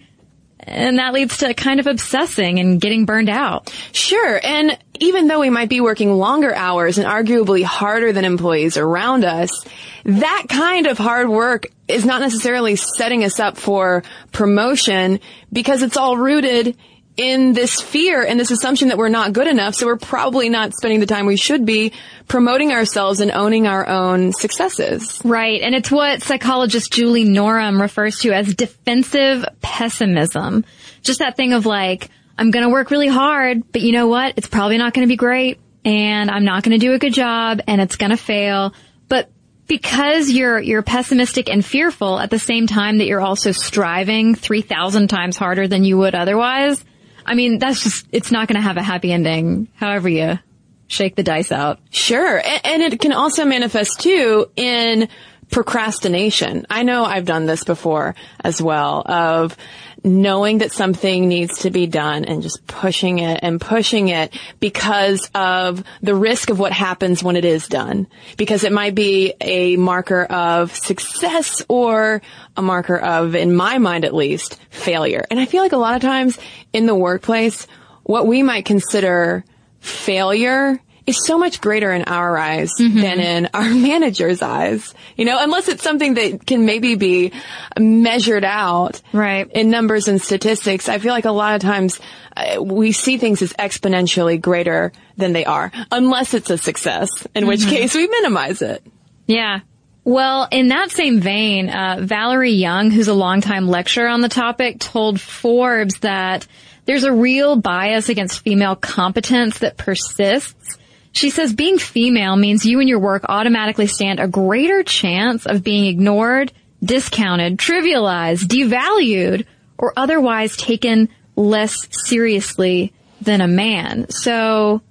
and 0.64 0.98
that 0.98 1.12
leads 1.12 1.38
to 1.38 1.54
kind 1.54 1.80
of 1.80 1.86
obsessing 1.86 2.58
and 2.58 2.80
getting 2.80 3.04
burned 3.04 3.28
out. 3.28 3.72
Sure. 3.92 4.40
And 4.42 4.78
even 5.00 5.26
though 5.26 5.40
we 5.40 5.50
might 5.50 5.68
be 5.68 5.80
working 5.80 6.12
longer 6.12 6.54
hours 6.54 6.98
and 6.98 7.06
arguably 7.06 7.64
harder 7.64 8.12
than 8.12 8.24
employees 8.24 8.76
around 8.76 9.24
us, 9.24 9.66
that 10.04 10.46
kind 10.48 10.86
of 10.86 10.98
hard 10.98 11.28
work 11.28 11.66
is 11.88 12.04
not 12.04 12.20
necessarily 12.20 12.76
setting 12.76 13.24
us 13.24 13.40
up 13.40 13.56
for 13.56 14.02
promotion 14.30 15.20
because 15.52 15.82
it's 15.82 15.96
all 15.96 16.16
rooted 16.16 16.76
in 17.16 17.52
this 17.52 17.80
fear 17.80 18.22
and 18.22 18.40
this 18.40 18.50
assumption 18.50 18.88
that 18.88 18.96
we're 18.96 19.08
not 19.08 19.32
good 19.32 19.46
enough. 19.46 19.74
So 19.74 19.86
we're 19.86 19.96
probably 19.96 20.48
not 20.48 20.72
spending 20.74 21.00
the 21.00 21.06
time 21.06 21.26
we 21.26 21.36
should 21.36 21.66
be 21.66 21.92
promoting 22.26 22.72
ourselves 22.72 23.20
and 23.20 23.30
owning 23.30 23.66
our 23.66 23.86
own 23.86 24.32
successes. 24.32 25.20
Right. 25.24 25.60
And 25.60 25.74
it's 25.74 25.90
what 25.90 26.22
psychologist 26.22 26.92
Julie 26.92 27.26
Norem 27.26 27.80
refers 27.80 28.20
to 28.20 28.32
as 28.32 28.54
defensive 28.54 29.44
pessimism. 29.60 30.64
Just 31.02 31.18
that 31.18 31.36
thing 31.36 31.52
of 31.52 31.66
like, 31.66 32.08
I'm 32.38 32.50
going 32.50 32.64
to 32.64 32.70
work 32.70 32.90
really 32.90 33.08
hard, 33.08 33.70
but 33.72 33.82
you 33.82 33.92
know 33.92 34.06
what? 34.06 34.34
It's 34.38 34.48
probably 34.48 34.78
not 34.78 34.94
going 34.94 35.06
to 35.06 35.12
be 35.12 35.16
great 35.16 35.60
and 35.84 36.30
I'm 36.30 36.44
not 36.44 36.62
going 36.62 36.78
to 36.78 36.84
do 36.84 36.94
a 36.94 36.98
good 36.98 37.12
job 37.12 37.60
and 37.66 37.80
it's 37.80 37.96
going 37.96 38.10
to 38.10 38.16
fail. 38.16 38.72
But 39.08 39.30
because 39.66 40.30
you're, 40.30 40.58
you're 40.58 40.82
pessimistic 40.82 41.50
and 41.50 41.62
fearful 41.62 42.18
at 42.18 42.30
the 42.30 42.38
same 42.38 42.66
time 42.66 42.98
that 42.98 43.06
you're 43.06 43.20
also 43.20 43.52
striving 43.52 44.34
3,000 44.34 45.08
times 45.08 45.36
harder 45.36 45.68
than 45.68 45.84
you 45.84 45.98
would 45.98 46.14
otherwise, 46.14 46.82
I 47.24 47.34
mean, 47.34 47.58
that's 47.58 47.82
just, 47.82 48.06
it's 48.12 48.30
not 48.30 48.48
going 48.48 48.56
to 48.56 48.62
have 48.62 48.76
a 48.76 48.82
happy 48.82 49.12
ending, 49.12 49.68
however 49.74 50.08
you 50.08 50.38
shake 50.86 51.16
the 51.16 51.22
dice 51.22 51.50
out. 51.50 51.80
Sure. 51.90 52.38
And, 52.38 52.60
and 52.82 52.92
it 52.92 53.00
can 53.00 53.12
also 53.12 53.44
manifest 53.44 54.00
too 54.00 54.50
in 54.56 55.08
procrastination. 55.52 56.66
I 56.68 56.82
know 56.82 57.04
I've 57.04 57.26
done 57.26 57.46
this 57.46 57.62
before 57.62 58.16
as 58.42 58.60
well 58.60 59.02
of 59.06 59.56
knowing 60.02 60.58
that 60.58 60.72
something 60.72 61.28
needs 61.28 61.60
to 61.60 61.70
be 61.70 61.86
done 61.86 62.24
and 62.24 62.42
just 62.42 62.66
pushing 62.66 63.20
it 63.20 63.38
and 63.42 63.60
pushing 63.60 64.08
it 64.08 64.36
because 64.58 65.30
of 65.34 65.84
the 66.00 66.14
risk 66.14 66.50
of 66.50 66.58
what 66.58 66.72
happens 66.72 67.22
when 67.22 67.36
it 67.36 67.44
is 67.44 67.68
done. 67.68 68.08
Because 68.36 68.64
it 68.64 68.72
might 68.72 68.96
be 68.96 69.34
a 69.40 69.76
marker 69.76 70.24
of 70.24 70.74
success 70.74 71.62
or 71.68 72.20
a 72.56 72.62
marker 72.62 72.98
of, 72.98 73.36
in 73.36 73.54
my 73.54 73.78
mind 73.78 74.04
at 74.04 74.14
least, 74.14 74.58
failure. 74.70 75.24
And 75.30 75.38
I 75.38 75.46
feel 75.46 75.62
like 75.62 75.72
a 75.72 75.76
lot 75.76 75.94
of 75.94 76.02
times 76.02 76.38
in 76.72 76.86
the 76.86 76.96
workplace, 76.96 77.68
what 78.02 78.26
we 78.26 78.42
might 78.42 78.64
consider 78.64 79.44
failure 79.78 80.80
is 81.06 81.18
so 81.26 81.36
much 81.38 81.60
greater 81.60 81.92
in 81.92 82.02
our 82.04 82.36
eyes 82.38 82.70
than 82.78 83.20
in 83.20 83.48
our 83.54 83.68
manager's 83.74 84.40
eyes. 84.42 84.94
You 85.16 85.24
know, 85.24 85.36
unless 85.40 85.68
it's 85.68 85.82
something 85.82 86.14
that 86.14 86.46
can 86.46 86.64
maybe 86.64 86.94
be 86.94 87.32
measured 87.78 88.44
out 88.44 89.00
Right. 89.12 89.50
in 89.50 89.70
numbers 89.70 90.08
and 90.08 90.20
statistics. 90.22 90.88
I 90.88 90.98
feel 90.98 91.12
like 91.12 91.24
a 91.24 91.32
lot 91.32 91.54
of 91.56 91.60
times 91.62 91.98
uh, 92.36 92.62
we 92.62 92.92
see 92.92 93.18
things 93.18 93.42
as 93.42 93.52
exponentially 93.54 94.40
greater 94.40 94.92
than 95.16 95.32
they 95.32 95.44
are, 95.44 95.72
unless 95.90 96.34
it's 96.34 96.50
a 96.50 96.58
success, 96.58 97.08
in 97.34 97.46
which 97.46 97.66
case 97.66 97.94
we 97.94 98.06
minimize 98.06 98.62
it. 98.62 98.82
Yeah. 99.26 99.60
Well, 100.04 100.48
in 100.50 100.68
that 100.68 100.90
same 100.90 101.20
vein, 101.20 101.68
uh, 101.68 101.98
Valerie 102.00 102.52
Young, 102.54 102.90
who's 102.90 103.06
a 103.08 103.14
longtime 103.14 103.68
lecturer 103.68 104.08
on 104.08 104.20
the 104.20 104.28
topic, 104.28 104.80
told 104.80 105.20
Forbes 105.20 105.98
that 106.00 106.46
there's 106.86 107.04
a 107.04 107.12
real 107.12 107.54
bias 107.56 108.08
against 108.08 108.40
female 108.42 108.74
competence 108.74 109.58
that 109.60 109.76
persists. 109.76 110.78
She 111.12 111.30
says 111.30 111.52
being 111.52 111.78
female 111.78 112.36
means 112.36 112.64
you 112.64 112.80
and 112.80 112.88
your 112.88 112.98
work 112.98 113.24
automatically 113.28 113.86
stand 113.86 114.18
a 114.18 114.28
greater 114.28 114.82
chance 114.82 115.46
of 115.46 115.62
being 115.62 115.86
ignored, 115.86 116.52
discounted, 116.82 117.58
trivialized, 117.58 118.44
devalued, 118.46 119.44
or 119.78 119.92
otherwise 119.96 120.56
taken 120.56 121.08
less 121.36 121.88
seriously 121.90 122.92
than 123.20 123.40
a 123.40 123.48
man. 123.48 124.08
So 124.10 124.82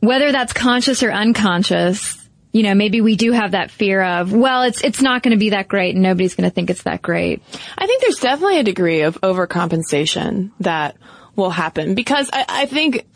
whether 0.00 0.32
that's 0.32 0.52
conscious 0.52 1.02
or 1.02 1.10
unconscious, 1.10 2.16
you 2.52 2.62
know, 2.62 2.74
maybe 2.74 3.00
we 3.00 3.16
do 3.16 3.32
have 3.32 3.52
that 3.52 3.70
fear 3.70 4.02
of, 4.02 4.32
well, 4.32 4.62
it's, 4.62 4.82
it's 4.82 5.00
not 5.00 5.22
going 5.22 5.32
to 5.32 5.38
be 5.38 5.50
that 5.50 5.68
great 5.68 5.94
and 5.94 6.02
nobody's 6.02 6.34
going 6.34 6.48
to 6.48 6.54
think 6.54 6.70
it's 6.70 6.82
that 6.82 7.02
great. 7.02 7.42
I 7.78 7.86
think 7.86 8.02
there's 8.02 8.18
definitely 8.18 8.58
a 8.58 8.64
degree 8.64 9.02
of 9.02 9.20
overcompensation 9.20 10.50
that 10.60 10.96
will 11.36 11.50
happen 11.50 11.94
because 11.94 12.28
I, 12.32 12.44
I 12.48 12.66
think, 12.66 13.06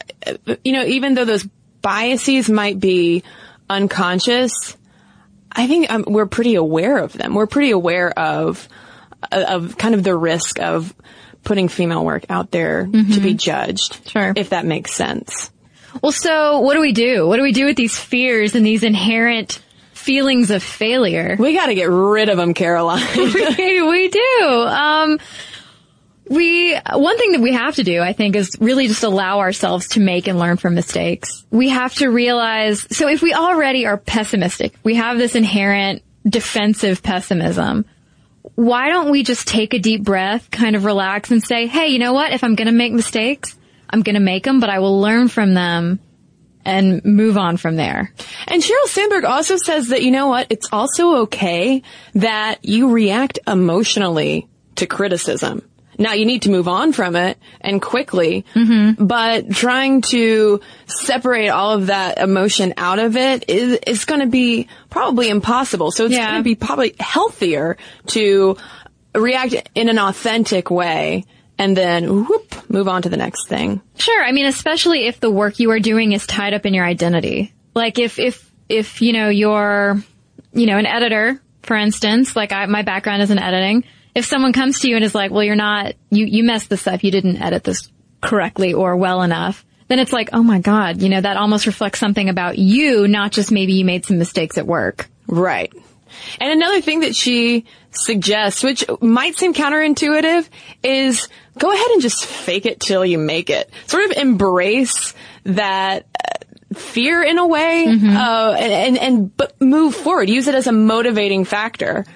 you 0.62 0.72
know, 0.72 0.84
even 0.84 1.14
though 1.14 1.24
those 1.24 1.46
biases 1.84 2.50
might 2.50 2.80
be 2.80 3.22
unconscious, 3.70 4.76
I 5.52 5.68
think 5.68 5.92
um, 5.92 6.04
we're 6.08 6.26
pretty 6.26 6.56
aware 6.56 6.98
of 6.98 7.12
them. 7.12 7.34
We're 7.34 7.46
pretty 7.46 7.70
aware 7.70 8.10
of, 8.10 8.68
uh, 9.30 9.44
of 9.46 9.78
kind 9.78 9.94
of 9.94 10.02
the 10.02 10.16
risk 10.16 10.58
of 10.58 10.92
putting 11.44 11.68
female 11.68 12.04
work 12.04 12.24
out 12.30 12.50
there 12.50 12.86
to 12.86 13.20
be 13.20 13.34
judged. 13.34 14.08
Sure. 14.08 14.32
If 14.34 14.50
that 14.50 14.64
makes 14.64 14.92
sense. 14.92 15.50
Well, 16.02 16.10
so 16.10 16.60
what 16.60 16.74
do 16.74 16.80
we 16.80 16.92
do? 16.92 17.28
What 17.28 17.36
do 17.36 17.42
we 17.42 17.52
do 17.52 17.66
with 17.66 17.76
these 17.76 17.96
fears 17.96 18.54
and 18.54 18.64
these 18.64 18.82
inherent 18.82 19.62
feelings 19.92 20.50
of 20.50 20.62
failure? 20.62 21.36
We 21.38 21.54
got 21.54 21.66
to 21.66 21.74
get 21.74 21.90
rid 21.90 22.30
of 22.30 22.38
them, 22.38 22.54
Caroline. 22.54 23.06
we, 23.14 23.82
we 23.82 24.08
do. 24.08 24.42
Um, 24.42 25.18
we, 26.28 26.74
one 26.92 27.18
thing 27.18 27.32
that 27.32 27.40
we 27.40 27.52
have 27.52 27.76
to 27.76 27.84
do, 27.84 28.00
I 28.00 28.12
think, 28.12 28.36
is 28.36 28.56
really 28.60 28.88
just 28.88 29.02
allow 29.02 29.40
ourselves 29.40 29.88
to 29.88 30.00
make 30.00 30.26
and 30.26 30.38
learn 30.38 30.56
from 30.56 30.74
mistakes. 30.74 31.44
We 31.50 31.68
have 31.68 31.94
to 31.96 32.08
realize, 32.08 32.86
so 32.90 33.08
if 33.08 33.20
we 33.22 33.34
already 33.34 33.86
are 33.86 33.98
pessimistic, 33.98 34.74
we 34.82 34.94
have 34.94 35.18
this 35.18 35.34
inherent 35.34 36.02
defensive 36.26 37.02
pessimism, 37.02 37.84
why 38.54 38.88
don't 38.88 39.10
we 39.10 39.22
just 39.22 39.48
take 39.48 39.74
a 39.74 39.78
deep 39.78 40.02
breath, 40.02 40.50
kind 40.50 40.76
of 40.76 40.84
relax 40.84 41.30
and 41.30 41.42
say, 41.42 41.66
hey, 41.66 41.88
you 41.88 41.98
know 41.98 42.12
what? 42.12 42.32
If 42.32 42.44
I'm 42.44 42.54
going 42.54 42.66
to 42.66 42.72
make 42.72 42.92
mistakes, 42.92 43.56
I'm 43.90 44.02
going 44.02 44.14
to 44.14 44.20
make 44.20 44.44
them, 44.44 44.60
but 44.60 44.70
I 44.70 44.78
will 44.78 45.00
learn 45.00 45.28
from 45.28 45.54
them 45.54 45.98
and 46.64 47.04
move 47.04 47.36
on 47.36 47.58
from 47.58 47.76
there. 47.76 48.12
And 48.46 48.62
Sheryl 48.62 48.86
Sandberg 48.86 49.24
also 49.24 49.56
says 49.56 49.88
that, 49.88 50.02
you 50.02 50.10
know 50.10 50.28
what, 50.28 50.46
it's 50.50 50.68
also 50.72 51.16
okay 51.22 51.82
that 52.14 52.64
you 52.64 52.90
react 52.90 53.38
emotionally 53.46 54.48
to 54.76 54.86
criticism. 54.86 55.62
Now 55.98 56.12
you 56.12 56.26
need 56.26 56.42
to 56.42 56.50
move 56.50 56.68
on 56.68 56.92
from 56.92 57.16
it 57.16 57.38
and 57.60 57.80
quickly, 57.80 58.44
mm-hmm. 58.54 59.04
but 59.04 59.50
trying 59.50 60.00
to 60.02 60.60
separate 60.86 61.48
all 61.48 61.72
of 61.72 61.86
that 61.86 62.18
emotion 62.18 62.74
out 62.76 62.98
of 62.98 63.16
it 63.16 63.48
is, 63.48 63.78
is 63.86 64.04
going 64.04 64.20
to 64.20 64.26
be 64.26 64.68
probably 64.90 65.28
impossible. 65.28 65.90
So 65.90 66.04
it's 66.06 66.14
Yeah. 66.14 66.30
going 66.30 66.40
to 66.40 66.44
be 66.44 66.54
probably 66.54 66.94
healthier 66.98 67.76
to 68.08 68.56
react 69.14 69.54
in 69.74 69.88
an 69.88 69.98
authentic 69.98 70.70
way 70.70 71.24
and 71.58 71.76
then 71.76 72.24
whoop, 72.26 72.68
move 72.68 72.88
on 72.88 73.02
to 73.02 73.08
the 73.08 73.16
next 73.16 73.48
thing. 73.48 73.80
Sure. 73.96 74.24
I 74.24 74.32
mean, 74.32 74.46
especially 74.46 75.06
if 75.06 75.20
the 75.20 75.30
work 75.30 75.60
you 75.60 75.70
are 75.70 75.78
doing 75.80 76.12
is 76.12 76.26
tied 76.26 76.52
up 76.52 76.66
in 76.66 76.74
your 76.74 76.84
identity. 76.84 77.52
Like 77.74 77.98
if, 77.98 78.18
if, 78.18 78.50
if, 78.68 79.00
you 79.00 79.12
know, 79.12 79.28
you're, 79.28 80.02
you 80.52 80.66
know, 80.66 80.78
an 80.78 80.86
editor, 80.86 81.40
for 81.62 81.76
instance, 81.76 82.34
like 82.34 82.50
I, 82.52 82.66
my 82.66 82.82
background 82.82 83.22
is 83.22 83.30
in 83.30 83.38
editing. 83.38 83.84
If 84.14 84.24
someone 84.24 84.52
comes 84.52 84.80
to 84.80 84.88
you 84.88 84.96
and 84.96 85.04
is 85.04 85.14
like, 85.14 85.30
well, 85.30 85.42
you're 85.42 85.56
not, 85.56 85.94
you, 86.10 86.26
you 86.26 86.44
messed 86.44 86.70
this 86.70 86.86
up. 86.86 87.02
You 87.02 87.10
didn't 87.10 87.42
edit 87.42 87.64
this 87.64 87.90
correctly 88.20 88.72
or 88.72 88.96
well 88.96 89.22
enough. 89.22 89.64
Then 89.88 89.98
it's 89.98 90.12
like, 90.12 90.30
oh 90.32 90.42
my 90.42 90.60
God, 90.60 91.02
you 91.02 91.08
know, 91.08 91.20
that 91.20 91.36
almost 91.36 91.66
reflects 91.66 91.98
something 91.98 92.28
about 92.28 92.58
you, 92.58 93.06
not 93.06 93.32
just 93.32 93.52
maybe 93.52 93.74
you 93.74 93.84
made 93.84 94.04
some 94.04 94.18
mistakes 94.18 94.56
at 94.56 94.66
work. 94.66 95.08
Right. 95.26 95.72
And 96.40 96.52
another 96.52 96.80
thing 96.80 97.00
that 97.00 97.14
she 97.14 97.66
suggests, 97.90 98.62
which 98.62 98.84
might 99.00 99.36
seem 99.36 99.52
counterintuitive, 99.52 100.48
is 100.82 101.28
go 101.58 101.72
ahead 101.72 101.90
and 101.90 102.02
just 102.02 102.24
fake 102.24 102.66
it 102.66 102.80
till 102.80 103.04
you 103.04 103.18
make 103.18 103.50
it. 103.50 103.70
Sort 103.86 104.10
of 104.10 104.16
embrace 104.16 105.12
that 105.44 106.06
uh, 106.16 106.74
fear 106.74 107.22
in 107.22 107.38
a 107.38 107.46
way, 107.46 107.86
uh, 107.86 108.52
and, 108.52 108.72
and, 108.72 108.98
and, 108.98 109.36
but 109.36 109.60
move 109.60 109.94
forward. 109.94 110.30
Use 110.30 110.48
it 110.48 110.54
as 110.54 110.66
a 110.66 110.72
motivating 110.72 111.44
factor. 111.44 112.06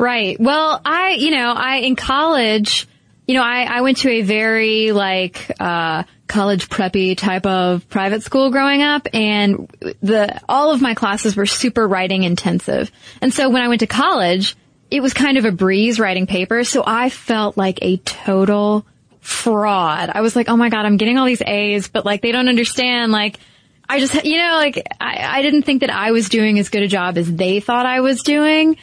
Right. 0.00 0.40
Well, 0.40 0.80
I, 0.82 1.10
you 1.10 1.30
know, 1.30 1.52
I, 1.52 1.76
in 1.80 1.94
college, 1.94 2.88
you 3.28 3.34
know, 3.34 3.42
I, 3.42 3.64
I 3.64 3.80
went 3.82 3.98
to 3.98 4.08
a 4.08 4.22
very 4.22 4.92
like, 4.92 5.52
uh, 5.60 6.04
college 6.26 6.70
preppy 6.70 7.14
type 7.18 7.44
of 7.44 7.86
private 7.90 8.22
school 8.22 8.50
growing 8.50 8.80
up 8.82 9.08
and 9.12 9.70
the, 10.00 10.40
all 10.48 10.72
of 10.72 10.80
my 10.80 10.94
classes 10.94 11.36
were 11.36 11.44
super 11.44 11.86
writing 11.86 12.22
intensive. 12.22 12.90
And 13.20 13.34
so 13.34 13.50
when 13.50 13.60
I 13.60 13.68
went 13.68 13.80
to 13.80 13.86
college, 13.86 14.56
it 14.90 15.02
was 15.02 15.12
kind 15.12 15.36
of 15.36 15.44
a 15.44 15.52
breeze 15.52 16.00
writing 16.00 16.26
papers. 16.26 16.70
So 16.70 16.82
I 16.86 17.10
felt 17.10 17.58
like 17.58 17.80
a 17.82 17.98
total 17.98 18.86
fraud. 19.20 20.08
I 20.08 20.22
was 20.22 20.34
like, 20.34 20.48
oh 20.48 20.56
my 20.56 20.70
God, 20.70 20.86
I'm 20.86 20.96
getting 20.96 21.18
all 21.18 21.26
these 21.26 21.42
A's, 21.42 21.88
but 21.88 22.06
like 22.06 22.22
they 22.22 22.32
don't 22.32 22.48
understand. 22.48 23.12
Like, 23.12 23.38
I 23.86 24.00
just, 24.00 24.24
you 24.24 24.38
know, 24.38 24.54
like 24.54 24.82
I, 24.98 25.40
I 25.40 25.42
didn't 25.42 25.64
think 25.64 25.82
that 25.82 25.90
I 25.90 26.12
was 26.12 26.30
doing 26.30 26.58
as 26.58 26.70
good 26.70 26.84
a 26.84 26.88
job 26.88 27.18
as 27.18 27.30
they 27.30 27.60
thought 27.60 27.84
I 27.84 28.00
was 28.00 28.22
doing 28.22 28.78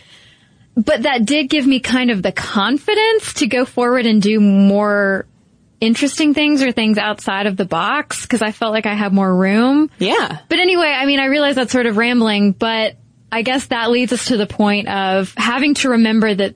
but 0.77 1.03
that 1.03 1.25
did 1.25 1.49
give 1.49 1.65
me 1.65 1.79
kind 1.79 2.11
of 2.11 2.21
the 2.21 2.31
confidence 2.31 3.33
to 3.35 3.47
go 3.47 3.65
forward 3.65 4.05
and 4.05 4.21
do 4.21 4.39
more 4.39 5.25
interesting 5.81 6.33
things 6.33 6.61
or 6.61 6.71
things 6.71 6.97
outside 6.99 7.47
of 7.47 7.57
the 7.57 7.65
box 7.65 8.21
because 8.21 8.43
I 8.43 8.51
felt 8.51 8.73
like 8.73 8.85
I 8.85 8.93
had 8.93 9.11
more 9.11 9.33
room. 9.35 9.89
Yeah. 9.97 10.39
But 10.47 10.59
anyway, 10.59 10.87
I 10.87 11.05
mean, 11.05 11.19
I 11.19 11.25
realize 11.25 11.55
that's 11.55 11.71
sort 11.71 11.87
of 11.87 11.97
rambling, 11.97 12.51
but 12.51 12.95
I 13.31 13.41
guess 13.41 13.65
that 13.67 13.89
leads 13.89 14.13
us 14.13 14.27
to 14.27 14.37
the 14.37 14.47
point 14.47 14.87
of 14.87 15.33
having 15.35 15.73
to 15.75 15.89
remember 15.89 16.33
that 16.33 16.55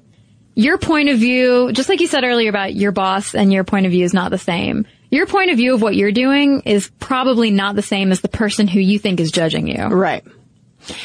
your 0.54 0.78
point 0.78 1.10
of 1.10 1.18
view, 1.18 1.72
just 1.72 1.90
like 1.90 2.00
you 2.00 2.08
said 2.08 2.24
earlier 2.24 2.50
about 2.50 2.76
your 2.76 2.92
boss 2.92 3.34
and 3.34 3.52
your 3.52 3.64
point 3.64 3.88
of 3.88 3.92
view 3.92 4.06
is 4.06 4.14
not 4.14 4.30
the 4.32 4.38
same. 4.38 4.86
Your 5.10 5.26
point 5.26 5.50
of 5.52 5.58
view 5.58 5.74
of 5.74 5.82
what 5.82 5.96
you're 5.96 6.12
doing 6.12 6.62
is 6.62 6.90
probably 7.00 7.52
not 7.52 7.76
the 7.76 7.82
same 7.82 8.12
as 8.12 8.22
the 8.22 8.30
person 8.30 8.68
who 8.68 8.80
you 8.80 9.00
think 9.00 9.20
is 9.20 9.32
judging 9.32 9.68
you. 9.68 9.84
Right. 9.84 10.24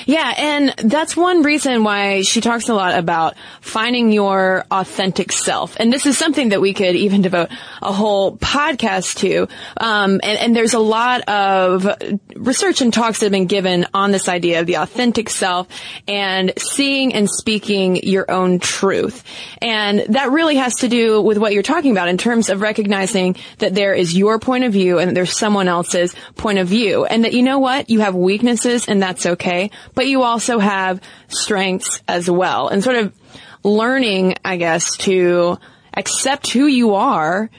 Yeah, 0.06 0.32
and 0.36 0.74
that's 0.78 1.16
one 1.16 1.42
reason 1.42 1.84
why 1.84 2.22
she 2.22 2.40
talks 2.40 2.68
a 2.68 2.74
lot 2.74 2.98
about 2.98 3.34
finding 3.60 4.12
your 4.12 4.64
authentic 4.70 5.32
self. 5.32 5.76
And 5.78 5.92
this 5.92 6.06
is 6.06 6.16
something 6.16 6.50
that 6.50 6.60
we 6.60 6.72
could 6.74 6.96
even 6.96 7.22
devote 7.22 7.50
a 7.82 7.92
whole 7.92 8.36
podcast 8.36 9.18
to. 9.18 9.48
Um, 9.76 10.20
and, 10.22 10.38
and 10.38 10.56
there's 10.56 10.74
a 10.74 10.78
lot 10.78 11.28
of 11.28 11.86
research 12.34 12.80
and 12.80 12.92
talks 12.92 13.20
that 13.20 13.26
have 13.26 13.32
been 13.32 13.46
given 13.46 13.86
on 13.92 14.12
this 14.12 14.28
idea 14.28 14.60
of 14.60 14.66
the 14.66 14.76
authentic 14.76 15.30
self 15.30 15.68
and 16.08 16.52
seeing 16.58 17.14
and 17.14 17.28
speaking 17.28 17.96
your 17.96 18.30
own 18.30 18.58
truth. 18.58 19.24
And 19.60 20.00
that 20.14 20.30
really 20.30 20.56
has 20.56 20.76
to 20.76 20.88
do 20.88 21.20
with 21.20 21.38
what 21.38 21.52
you're 21.52 21.62
talking 21.62 21.92
about 21.92 22.08
in 22.08 22.18
terms 22.18 22.48
of 22.48 22.60
recognizing 22.60 23.36
that 23.58 23.74
there 23.74 23.94
is 23.94 24.16
your 24.16 24.38
point 24.38 24.64
of 24.64 24.72
view 24.72 24.98
and 24.98 25.16
there's 25.16 25.36
someone 25.36 25.68
else's 25.68 26.14
point 26.36 26.58
of 26.58 26.68
view. 26.68 27.04
And 27.04 27.24
that 27.24 27.32
you 27.32 27.42
know 27.42 27.58
what? 27.58 27.90
You 27.90 28.00
have 28.00 28.14
weaknesses 28.14 28.86
and 28.88 29.02
that's 29.02 29.26
okay. 29.26 29.65
But 29.94 30.06
you 30.06 30.22
also 30.22 30.58
have 30.58 31.00
strengths 31.28 32.02
as 32.08 32.30
well. 32.30 32.68
And 32.68 32.82
sort 32.82 32.96
of 32.96 33.14
learning, 33.62 34.36
I 34.44 34.56
guess, 34.56 34.96
to 34.98 35.58
accept 35.94 36.50
who 36.50 36.66
you 36.66 36.94
are 36.94 37.50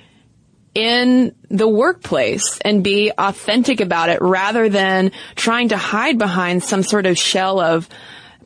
in 0.74 1.34
the 1.50 1.68
workplace 1.68 2.60
and 2.60 2.84
be 2.84 3.12
authentic 3.18 3.82
about 3.82 4.10
it 4.10 4.22
rather 4.22 4.70
than 4.70 5.12
trying 5.36 5.70
to 5.70 5.78
hide 5.78 6.20
behind 6.20 6.64
some 6.64 6.84
sort 6.84 7.08
of 7.08 7.18
shell 7.18 7.60
of 7.60 7.90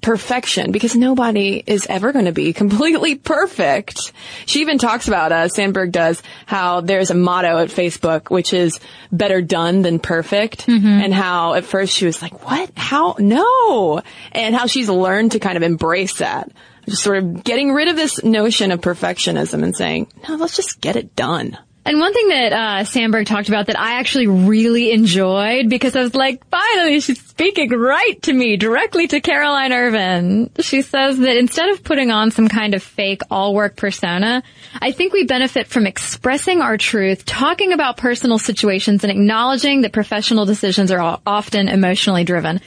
perfection 0.02 0.72
because 0.72 0.96
nobody 0.96 1.64
is 1.66 1.86
ever 1.88 2.12
going 2.12 2.26
to 2.26 2.32
be 2.32 2.54
completely 2.62 3.16
perfect. 3.16 4.12
She 4.46 4.62
even 4.62 4.78
talks 4.78 5.08
about, 5.08 5.32
uh, 5.32 5.48
Sandberg 5.48 5.92
does, 5.92 6.22
how 6.46 6.82
there's 6.82 7.12
a 7.12 7.16
motto 7.16 7.58
at 7.60 7.70
Facebook 7.70 8.30
which 8.30 8.54
is 8.54 8.80
better 9.12 9.42
done 9.42 9.82
than 9.84 10.00
perfect 10.00 10.68
and 10.68 11.14
how 11.14 11.54
at 11.54 11.66
first 11.66 11.96
she 11.96 12.06
was 12.06 12.22
like, 12.22 12.46
what? 12.46 12.72
How? 12.76 13.16
No! 13.20 14.02
And 14.32 14.56
how 14.56 14.66
she's 14.68 14.90
learned 14.90 15.34
to 15.34 15.40
kind 15.40 15.58
of 15.58 15.64
embrace 15.64 16.18
that. 16.18 16.52
Just 16.88 17.04
sort 17.04 17.18
of 17.20 17.44
getting 17.44 17.72
rid 17.72 17.88
of 17.88 17.96
this 17.96 18.24
notion 18.24 18.72
of 18.72 18.82
perfectionism 18.82 19.64
and 19.64 19.76
saying, 19.76 20.08
no, 20.28 20.36
let's 20.36 20.56
just 20.56 20.82
get 20.82 20.96
it 20.96 21.16
done. 21.16 21.58
And 21.84 22.00
one 22.00 22.14
thing 22.14 22.30
that 22.30 22.54
uh, 22.54 22.84
Sandberg 22.84 23.26
talked 23.26 23.50
about 23.50 23.66
that 23.66 23.80
I 23.80 24.00
actually 24.00 24.28
really 24.28 24.92
enjoyed 24.92 25.68
because 25.68 25.96
I 25.96 26.02
was 26.02 26.14
like, 26.14 26.46
finally, 26.48 27.00
she's 27.00 27.20
speaking 27.26 27.72
right 27.72 28.22
to 28.24 28.34
me, 28.34 28.56
directly 28.56 29.08
to 29.08 29.20
Caroline 29.20 29.74
Ervin. 29.74 30.52
She 30.60 30.84
says 30.84 31.18
that 31.18 31.38
instead 31.38 31.70
of 31.70 31.84
putting 31.84 32.12
on 32.12 32.30
some 32.30 32.48
kind 32.48 32.76
of 32.76 32.84
fake 32.84 33.22
all 33.32 33.56
work 33.56 33.78
persona, 33.78 34.44
I 34.80 34.92
think 34.92 35.12
we 35.12 35.24
benefit 35.26 35.68
from 35.68 35.88
expressing 35.88 36.62
our 36.62 36.78
truth, 36.78 37.26
talking 37.26 37.74
about 37.74 37.98
personal 37.98 38.38
situations, 38.38 39.04
and 39.04 39.10
acknowledging 39.10 39.82
that 39.82 39.92
professional 39.92 40.46
decisions 40.46 40.92
are 40.92 41.20
often 41.26 41.68
emotionally 41.68 42.24
driven. 42.24 42.62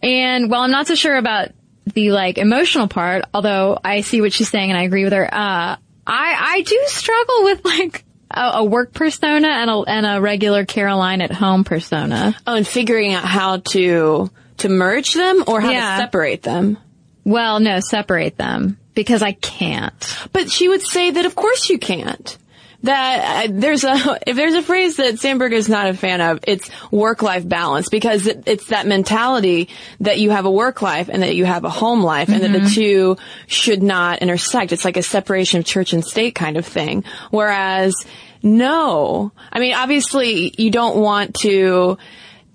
And 0.00 0.48
while 0.48 0.60
I'm 0.60 0.70
not 0.70 0.86
so 0.86 0.94
sure 0.94 1.16
about 1.16 1.48
the 1.92 2.12
like 2.12 2.38
emotional 2.38 2.86
part, 2.86 3.24
although 3.34 3.78
I 3.84 4.02
see 4.02 4.20
what 4.20 4.32
she's 4.32 4.48
saying 4.48 4.70
and 4.70 4.78
I 4.78 4.84
agree 4.84 5.02
with 5.02 5.12
her, 5.12 5.24
uh, 5.24 5.76
I, 6.06 6.36
I 6.56 6.62
do 6.62 6.80
struggle 6.86 7.44
with 7.44 7.64
like 7.64 8.04
a, 8.36 8.58
a 8.58 8.64
work 8.64 8.92
persona 8.92 9.48
and 9.48 9.70
a, 9.70 9.78
and 9.86 10.06
a 10.06 10.20
regular 10.20 10.64
Caroline 10.64 11.20
at 11.22 11.32
home 11.32 11.64
persona. 11.64 12.36
Oh, 12.46 12.54
and 12.56 12.66
figuring 12.66 13.12
out 13.12 13.24
how 13.24 13.58
to, 13.58 14.30
to 14.58 14.68
merge 14.68 15.14
them 15.14 15.44
or 15.46 15.60
how 15.60 15.70
Yeah. 15.70 15.96
to 15.96 16.02
separate 16.02 16.42
them. 16.42 16.78
Well, 17.24 17.60
no, 17.60 17.80
separate 17.80 18.36
them 18.36 18.78
because 18.94 19.22
I 19.22 19.32
can't. 19.32 20.18
But 20.32 20.50
she 20.50 20.68
would 20.68 20.82
say 20.82 21.10
that 21.12 21.24
of 21.26 21.34
course 21.34 21.70
you 21.70 21.78
can't. 21.78 22.36
That 22.84 23.48
uh, 23.48 23.52
there's 23.52 23.82
a 23.84 24.18
if 24.26 24.36
there's 24.36 24.54
a 24.54 24.62
phrase 24.62 24.96
that 24.96 25.18
Sandberg 25.18 25.52
is 25.52 25.68
not 25.68 25.88
a 25.88 25.94
fan 25.94 26.20
of, 26.20 26.40
it's 26.46 26.70
work-life 26.90 27.48
balance 27.48 27.88
because 27.88 28.26
it, 28.26 28.44
it's 28.46 28.68
that 28.68 28.86
mentality 28.86 29.68
that 30.00 30.20
you 30.20 30.30
have 30.30 30.44
a 30.44 30.50
work 30.50 30.82
life 30.82 31.08
and 31.08 31.22
that 31.22 31.34
you 31.34 31.44
have 31.44 31.64
a 31.64 31.70
home 31.70 32.02
life 32.02 32.28
and 32.28 32.42
that 32.42 32.52
the 32.52 32.70
two 32.70 33.16
should 33.46 33.82
not 33.82 34.20
intersect. 34.20 34.72
It's 34.72 34.84
like 34.84 34.96
a 34.96 35.02
separation 35.02 35.58
of 35.58 35.64
church 35.64 35.92
and 35.92 36.04
state 36.04 36.34
kind 36.34 36.56
of 36.56 36.66
thing. 36.66 37.04
Whereas 37.30 37.94
no, 38.42 39.32
I 39.50 39.58
mean 39.58 39.74
obviously 39.74 40.54
you 40.56 40.70
don't 40.70 40.98
want 40.98 41.36
to 41.36 41.98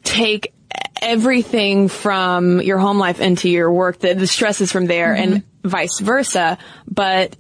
take 0.04 0.54
everything 1.02 1.88
from 1.88 2.62
your 2.62 2.78
home 2.78 3.00
life 3.00 3.20
into 3.20 3.50
your 3.50 3.72
work, 3.72 4.00
the, 4.00 4.14
the 4.14 4.28
stress 4.28 4.62
is 4.62 4.72
from 4.72 4.86
there 4.86 5.16
and 5.16 5.44
vice 5.64 6.00
versa, 6.00 6.58
but 6.88 7.36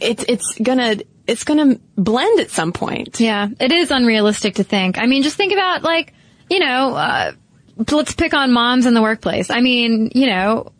it's, 0.00 0.24
it's 0.28 0.58
gonna, 0.60 0.96
it's 1.28 1.44
gonna 1.44 1.78
blend 1.96 2.40
at 2.40 2.50
some 2.50 2.72
point. 2.72 3.20
Yeah, 3.20 3.48
it 3.60 3.70
is 3.70 3.90
unrealistic 3.90 4.56
to 4.56 4.64
think. 4.64 4.98
I 4.98 5.06
mean, 5.06 5.22
just 5.22 5.36
think 5.36 5.52
about 5.52 5.82
like, 5.84 6.14
you 6.50 6.58
know, 6.58 6.94
uh, 6.94 7.32
let's 7.90 8.14
pick 8.14 8.34
on 8.34 8.52
moms 8.52 8.86
in 8.86 8.94
the 8.94 9.02
workplace. 9.02 9.50
I 9.50 9.60
mean, 9.60 10.10
you 10.14 10.26
know, 10.26 10.72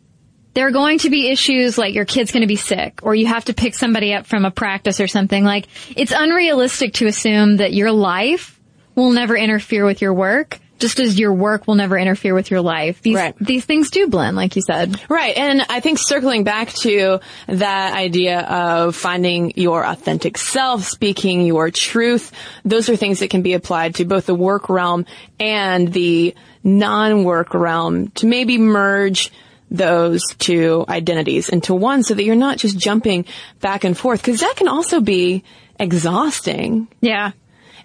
there 0.55 0.67
are 0.67 0.71
going 0.71 0.97
to 0.99 1.09
be 1.09 1.29
issues 1.29 1.77
like 1.77 1.93
your 1.93 2.05
kid's 2.05 2.31
going 2.31 2.41
to 2.41 2.47
be 2.47 2.55
sick 2.55 2.99
or 3.03 3.15
you 3.15 3.27
have 3.27 3.45
to 3.45 3.53
pick 3.53 3.75
somebody 3.75 4.13
up 4.13 4.25
from 4.25 4.43
a 4.43 4.51
practice 4.51 4.99
or 4.99 5.07
something. 5.07 5.43
Like, 5.43 5.67
it's 5.95 6.11
unrealistic 6.11 6.95
to 6.95 7.07
assume 7.07 7.57
that 7.57 7.71
your 7.73 7.91
life 7.91 8.59
will 8.95 9.11
never 9.11 9.37
interfere 9.37 9.85
with 9.85 10.01
your 10.01 10.13
work. 10.13 10.59
Just 10.79 10.99
as 10.99 11.19
your 11.19 11.33
work 11.33 11.67
will 11.67 11.75
never 11.75 11.97
interfere 11.97 12.33
with 12.33 12.49
your 12.49 12.61
life. 12.61 13.01
These, 13.01 13.15
Right. 13.15 13.35
these 13.39 13.65
things 13.65 13.89
do 13.91 14.07
blend, 14.07 14.35
like 14.35 14.55
you 14.55 14.61
said. 14.61 14.99
Right. 15.09 15.35
And 15.37 15.61
I 15.69 15.81
think 15.81 15.99
circling 15.99 16.43
back 16.43 16.71
to 16.83 17.19
that 17.47 17.93
idea 17.93 18.39
of 18.39 18.95
finding 18.95 19.53
your 19.55 19.85
authentic 19.85 20.37
self, 20.37 20.85
speaking 20.85 21.45
your 21.45 21.69
truth, 21.69 22.31
those 22.65 22.89
are 22.89 22.95
things 22.95 23.19
that 23.19 23.29
can 23.29 23.41
be 23.41 23.53
applied 23.53 23.95
to 23.95 24.05
both 24.05 24.25
the 24.25 24.35
work 24.35 24.69
realm 24.69 25.05
and 25.39 25.91
the 25.91 26.33
non-work 26.63 27.53
realm 27.53 28.09
to 28.11 28.25
maybe 28.25 28.57
merge 28.57 29.31
those 29.71 30.21
two 30.39 30.83
identities 30.89 31.49
into 31.49 31.75
one 31.75 32.01
so 32.03 32.13
that 32.15 32.23
you're 32.23 32.35
not 32.35 32.57
just 32.57 32.77
jumping 32.77 33.25
back 33.61 33.83
and 33.83 33.97
forth 33.97 34.21
because 34.21 34.39
that 34.39 34.55
can 34.55 34.67
also 34.67 34.99
be 34.99 35.43
exhausting. 35.79 36.87
Yeah. 37.01 37.31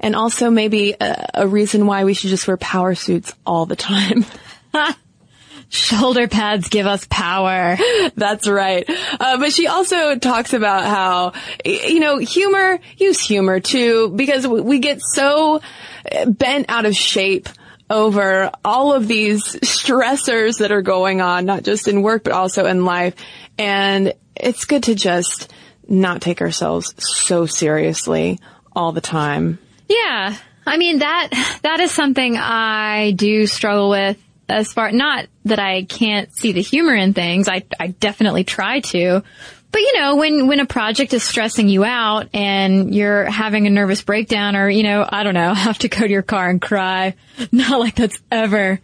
And 0.01 0.15
also 0.15 0.51
maybe 0.51 0.95
a, 1.01 1.31
a 1.35 1.47
reason 1.47 1.87
why 1.87 2.05
we 2.05 2.15
should 2.15 2.31
just 2.31 2.47
wear 2.47 2.57
power 2.57 2.95
suits 2.95 3.35
all 3.47 3.67
the 3.67 3.77
time. 3.77 4.25
Shoulder 5.69 6.29
pads 6.29 6.69
give 6.69 6.87
us 6.87 7.07
power. 7.11 7.77
That's 8.17 8.47
right. 8.47 8.85
Uh, 8.89 9.39
but 9.39 9.53
she 9.53 9.67
also 9.67 10.17
talks 10.17 10.53
about 10.53 10.85
how, 10.85 11.33
you 11.65 12.01
know, 12.01 12.19
humor, 12.19 12.79
use 12.97 13.21
humor 13.21 13.61
too, 13.61 14.11
because 14.11 14.47
we 14.47 14.79
get 14.79 15.01
so 15.03 15.61
bent 16.27 16.67
out 16.69 16.87
of 16.87 16.95
shape 16.95 17.49
over 17.91 18.51
all 18.65 18.93
of 18.93 19.09
these 19.09 19.45
stressors 19.45 20.59
that 20.59 20.73
are 20.73 20.83
going 20.83 21.21
on, 21.21 21.45
not 21.45 21.63
just 21.63 21.89
in 21.89 22.03
work, 22.03 22.25
but 22.25 22.33
also 22.33 22.67
in 22.67 22.85
life. 22.85 23.15
And 23.59 24.15
it's 24.37 24.65
good 24.65 24.85
to 24.85 24.95
just 24.95 25.53
not 25.89 26.23
take 26.23 26.41
ourselves 26.41 26.95
so 26.99 27.47
seriously 27.47 28.39
all 28.75 28.93
the 28.93 29.01
time. 29.01 29.59
Yeah. 29.89 30.37
I 30.67 30.77
mean, 30.77 31.01
that, 31.01 31.59
that 31.63 31.81
is 31.81 31.91
something 31.91 32.37
I 32.37 33.13
do 33.13 33.47
struggle 33.47 33.91
with 33.91 34.19
as 34.49 34.73
far, 34.73 34.93
not 34.93 35.27
that 35.45 35.59
I 35.59 35.85
can't 35.85 36.35
see 36.37 36.53
the 36.53 36.63
humor 36.63 36.95
in 36.95 37.15
things. 37.15 37.49
I, 37.49 37.65
I 37.79 37.89
definitely 37.89 38.45
try 38.45 38.81
to. 38.81 39.23
But 39.71 39.81
you 39.81 40.01
know, 40.01 40.17
when, 40.17 40.47
when 40.47 40.61
a 40.61 40.67
project 40.67 41.13
is 41.15 41.23
stressing 41.23 41.69
you 41.69 41.85
out 41.85 42.29
and 42.33 42.95
you're 42.95 43.25
having 43.25 43.67
a 43.67 43.71
nervous 43.71 44.03
breakdown 44.03 44.55
or, 44.55 44.69
you 44.69 44.85
know, 44.85 45.07
I 45.09 45.25
don't 45.25 45.35
know, 45.35 45.53
have 45.55 45.79
to 45.79 45.89
go 45.89 46.01
to 46.01 46.11
your 46.11 46.23
car 46.23 46.49
and 46.49 46.63
cry. 46.63 47.15
Not 47.53 47.81
like 47.81 47.97
that's 47.97 48.21
ever 48.31 48.81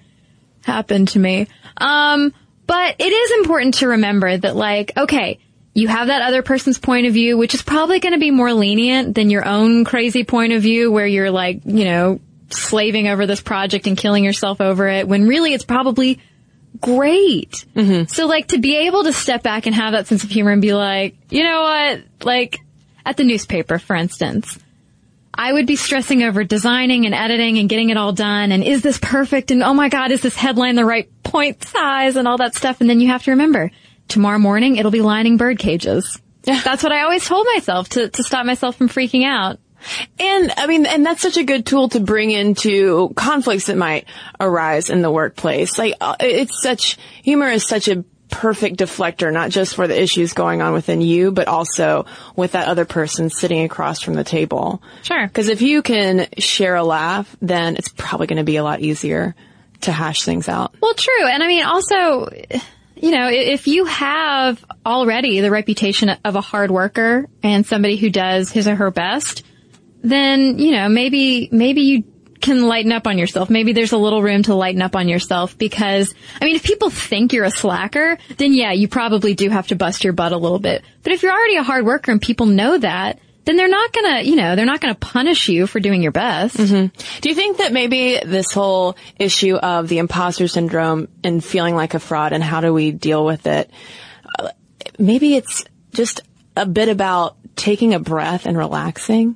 happened 0.65 1.09
to 1.09 1.19
me. 1.19 1.47
Um, 1.77 2.35
but 2.67 2.97
it 2.99 3.13
is 3.13 3.39
important 3.39 3.75
to 3.75 3.89
remember 3.89 4.37
that 4.37 4.57
like, 4.57 4.93
okay, 4.97 5.39
you 5.81 5.89
have 5.89 6.09
that 6.09 6.23
other 6.23 6.43
person's 6.43 6.79
point 6.79 7.07
of 7.07 7.15
view, 7.15 7.39
which 7.39 7.55
is 7.55 7.63
probably 7.63 8.01
going 8.01 8.13
to 8.13 8.21
be 8.21 8.31
more 8.31 8.53
lenient 8.53 9.15
than 9.15 9.31
your 9.31 9.47
own 9.47 9.85
crazy 9.85 10.25
point 10.25 10.53
of 10.53 10.63
view 10.63 10.93
where 10.93 11.07
you're 11.07 11.31
like, 11.31 11.63
you 11.65 11.85
know, 11.85 12.21
slaving 12.51 13.09
over 13.09 13.27
this 13.27 13.41
project 13.41 13.87
and 13.87 13.97
killing 13.97 14.25
yourself 14.25 14.61
over 14.61 14.89
it 14.89 15.09
when 15.09 15.27
really 15.27 15.55
it's 15.55 15.65
probably 15.65 16.21
great. 16.81 17.65
Mm-hmm. 17.75 18.05
So 18.07 18.27
like 18.27 18.49
to 18.49 18.59
be 18.59 18.87
able 18.87 19.05
to 19.05 19.13
step 19.13 19.43
back 19.43 19.67
and 19.67 19.75
have 19.75 19.93
that 19.93 20.07
sense 20.07 20.23
of 20.23 20.31
humor 20.31 20.51
and 20.51 20.63
be 20.63 20.75
like, 20.75 21.17
you 21.31 21.45
know 21.45 21.63
what? 21.63 22.03
Like 22.25 22.61
at 23.05 23.17
the 23.17 23.25
newspaper, 23.25 23.79
for 23.79 23.97
instance, 23.97 24.59
I 25.33 25.53
would 25.53 25.67
be 25.67 25.77
stressing 25.77 26.23
over 26.23 26.45
designing 26.45 27.07
and 27.07 27.15
editing 27.15 27.59
and 27.59 27.69
getting 27.69 27.91
it 27.91 27.97
all 27.97 28.13
done. 28.13 28.53
And 28.53 28.63
is 28.63 28.83
this 28.83 28.99
perfect? 28.99 29.51
And 29.51 29.63
oh 29.63 29.73
my 29.73 29.89
God, 29.89 30.11
is 30.11 30.21
this 30.21 30.37
headline 30.37 30.75
the 30.75 30.85
right 30.85 31.09
point 31.23 31.65
size 31.65 32.17
and 32.17 32.29
all 32.29 32.39
that 32.39 32.55
stuff? 32.55 32.81
And 32.81 32.91
then 32.91 33.01
you 33.01 33.09
have 33.09 33.23
to 33.25 33.31
remember 33.31 33.71
tomorrow 34.11 34.39
morning 34.39 34.77
it'll 34.77 34.91
be 34.91 35.01
lining 35.01 35.39
bird 35.39 35.59
cages. 35.59 36.21
Yeah. 36.45 36.61
That's 36.63 36.83
what 36.83 36.93
I 36.93 37.03
always 37.03 37.27
told 37.27 37.47
myself 37.55 37.89
to, 37.91 38.09
to 38.09 38.23
stop 38.23 38.45
myself 38.45 38.77
from 38.77 38.89
freaking 38.89 39.25
out. 39.25 39.59
And 40.19 40.53
I 40.57 40.67
mean, 40.67 40.85
and 40.85 41.07
that's 41.07 41.23
such 41.23 41.39
a 41.39 41.45
good 41.45 41.65
tool 41.65 41.89
to 41.91 42.01
bring 42.01 42.31
into 42.31 43.13
conflicts 43.17 43.67
that 43.67 43.77
might 43.77 44.07
arise 44.39 44.91
in 44.91 45.01
the 45.01 45.11
workplace. 45.11 45.79
Like, 45.79 45.95
uh, 46.01 46.17
it's 46.21 46.63
such, 46.63 46.99
humor 47.23 47.49
is 47.49 47.67
such 47.67 47.89
a 47.89 48.05
perfect 48.31 48.77
deflector, 48.79 49.33
not 49.33 49.51
just 49.51 49.75
for 49.75 49.89
the 49.89 50.01
issues 50.01 50.35
going 50.35 50.63
on 50.63 50.73
within 50.73 51.01
you, 51.01 51.33
but 51.33 51.49
also 51.49 52.07
with 52.37 52.53
that 52.53 52.69
other 52.69 52.85
person 52.85 53.31
sitting 53.31 53.65
across 53.65 54.01
from 54.01 54.15
the 54.15 54.25
table. 54.25 54.83
Sure. 55.03 55.27
Because 55.27 55.49
if 55.49 55.63
you 55.63 55.83
can 55.83 56.29
share 56.39 56.77
a 56.77 56.85
laugh, 56.85 57.35
then 57.41 57.77
it's 57.77 57.89
probably 57.89 58.27
going 58.27 58.37
to 58.37 58.45
be 58.45 58.57
a 58.57 58.65
lot 58.65 58.81
easier 58.81 59.35
to 59.83 59.93
hash 59.93 60.25
things 60.25 60.49
out. 60.49 60.75
Well, 60.81 60.95
true. 60.95 61.27
And 61.27 61.43
I 61.43 61.47
mean, 61.47 61.65
also, 61.65 62.29
you 63.01 63.11
know, 63.11 63.29
if 63.31 63.67
you 63.67 63.87
have 63.87 64.65
already 64.85 65.41
the 65.41 65.51
reputation 65.51 66.11
of 66.25 66.37
a 66.37 66.41
hard 66.41 66.71
worker 66.71 67.27
and 67.43 67.67
somebody 67.67 67.97
who 67.97 68.11
does 68.11 68.51
his 68.51 68.69
or 68.69 68.77
her 68.77 68.91
best, 68.91 69.45
then, 70.03 70.59
you 70.59 70.73
know, 70.73 70.89
maybe, 70.89 71.49
maybe 71.51 71.83
you 71.83 72.05
can 72.41 72.67
lighten 72.67 72.93
up 72.93 73.07
on 73.07 73.19
yourself. 73.19 73.51
Maybe 73.51 73.73
there's 73.73 73.93
a 73.93 73.99
little 73.99 74.23
room 74.23 74.43
to 74.45 74.55
lighten 74.55 74.83
up 74.83 74.97
on 74.97 75.09
yourself 75.09 75.57
because, 75.57 76.15
I 76.41 76.45
mean, 76.45 76.57
if 76.57 76.63
people 76.63 76.91
think 76.91 77.33
you're 77.33 77.45
a 77.45 77.51
slacker, 77.51 78.19
then 78.37 78.53
yeah, 78.55 78.73
you 78.73 78.89
probably 78.89 79.35
do 79.35 79.49
have 79.51 79.69
to 79.69 79.77
bust 79.77 80.05
your 80.05 80.13
butt 80.13 80.33
a 80.33 80.39
little 80.39 80.59
bit. 80.59 80.83
But 81.03 81.13
if 81.13 81.23
you're 81.23 81.33
already 81.33 81.57
a 81.57 81.63
hard 81.63 81.85
worker 81.85 82.11
and 82.11 82.21
people 82.21 82.47
know 82.47 82.79
that, 82.79 83.19
then 83.51 83.57
they're 83.57 83.69
not 83.69 83.93
gonna, 83.93 84.21
you 84.21 84.37
know, 84.37 84.55
they're 84.55 84.65
not 84.65 84.81
gonna 84.81 84.95
punish 84.95 85.49
you 85.49 85.67
for 85.67 85.81
doing 85.81 86.03
your 86.03 86.13
best. 86.13 86.57
Mm-hmm. 86.57 86.97
Do 87.21 87.29
you 87.29 87.35
think 87.35 87.57
that 87.57 87.73
maybe 87.73 88.21
this 88.25 88.53
whole 88.53 88.97
issue 89.19 89.57
of 89.57 89.89
the 89.89 89.99
imposter 89.99 90.47
syndrome 90.47 91.09
and 91.25 91.45
feeling 91.45 91.75
like 91.75 91.95
a 91.95 91.99
fraud 91.99 92.33
and 92.33 92.45
how 92.45 92.61
do 92.61 92.73
we 92.73 92.93
deal 92.93 93.25
with 93.25 93.49
it, 93.49 93.69
uh, 94.39 94.51
maybe 95.01 95.35
it's 95.35 95.65
just 95.93 96.21
a 96.57 96.65
bit 96.65 96.89
about 96.89 97.39
taking 97.57 97.93
a 97.93 97.99
breath 97.99 98.47
and 98.47 98.57
relaxing? 98.57 99.35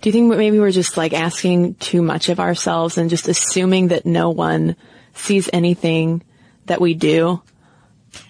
Do 0.00 0.08
you 0.08 0.12
think 0.12 0.34
maybe 0.34 0.58
we're 0.58 0.70
just 0.70 0.96
like 0.96 1.12
asking 1.12 1.74
too 1.74 2.00
much 2.00 2.30
of 2.30 2.40
ourselves 2.40 2.96
and 2.96 3.10
just 3.10 3.28
assuming 3.28 3.88
that 3.88 4.06
no 4.06 4.30
one 4.30 4.74
sees 5.12 5.50
anything 5.52 6.22
that 6.64 6.80
we 6.80 6.94
do? 6.94 7.42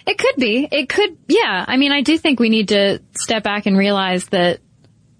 It 0.09 0.19
could 0.19 0.35
be. 0.37 0.67
It 0.73 0.89
could, 0.89 1.17
yeah. 1.29 1.65
I 1.69 1.77
mean, 1.77 1.93
I 1.93 2.01
do 2.01 2.19
think 2.19 2.41
we 2.41 2.49
need 2.49 2.69
to 2.71 3.01
step 3.13 3.45
back 3.45 3.67
and 3.67 3.79
realize 3.79 4.27
that, 4.31 4.59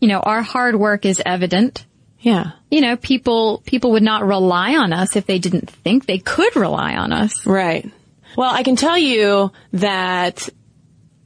you 0.01 0.09
know, 0.09 0.21
our 0.21 0.43
hard 0.43 0.77
work 0.77 1.05
is 1.05 1.23
evident. 1.25 1.85
Yeah. 2.21 2.53
You 2.71 2.81
know, 2.81 2.97
people, 2.97 3.63
people 3.65 3.93
would 3.93 4.03
not 4.03 4.25
rely 4.25 4.77
on 4.77 4.93
us 4.93 5.17
if 5.17 5.27
they 5.27 5.39
didn't 5.39 5.71
think 5.71 6.07
they 6.07 6.19
could 6.19 6.57
rely 6.57 6.97
on 6.97 7.13
us. 7.13 7.47
Right. 7.47 7.91
Well, 8.37 8.53
I 8.53 8.63
can 8.63 8.77
tell 8.77 8.99
you 8.99 9.53
that 9.73 10.49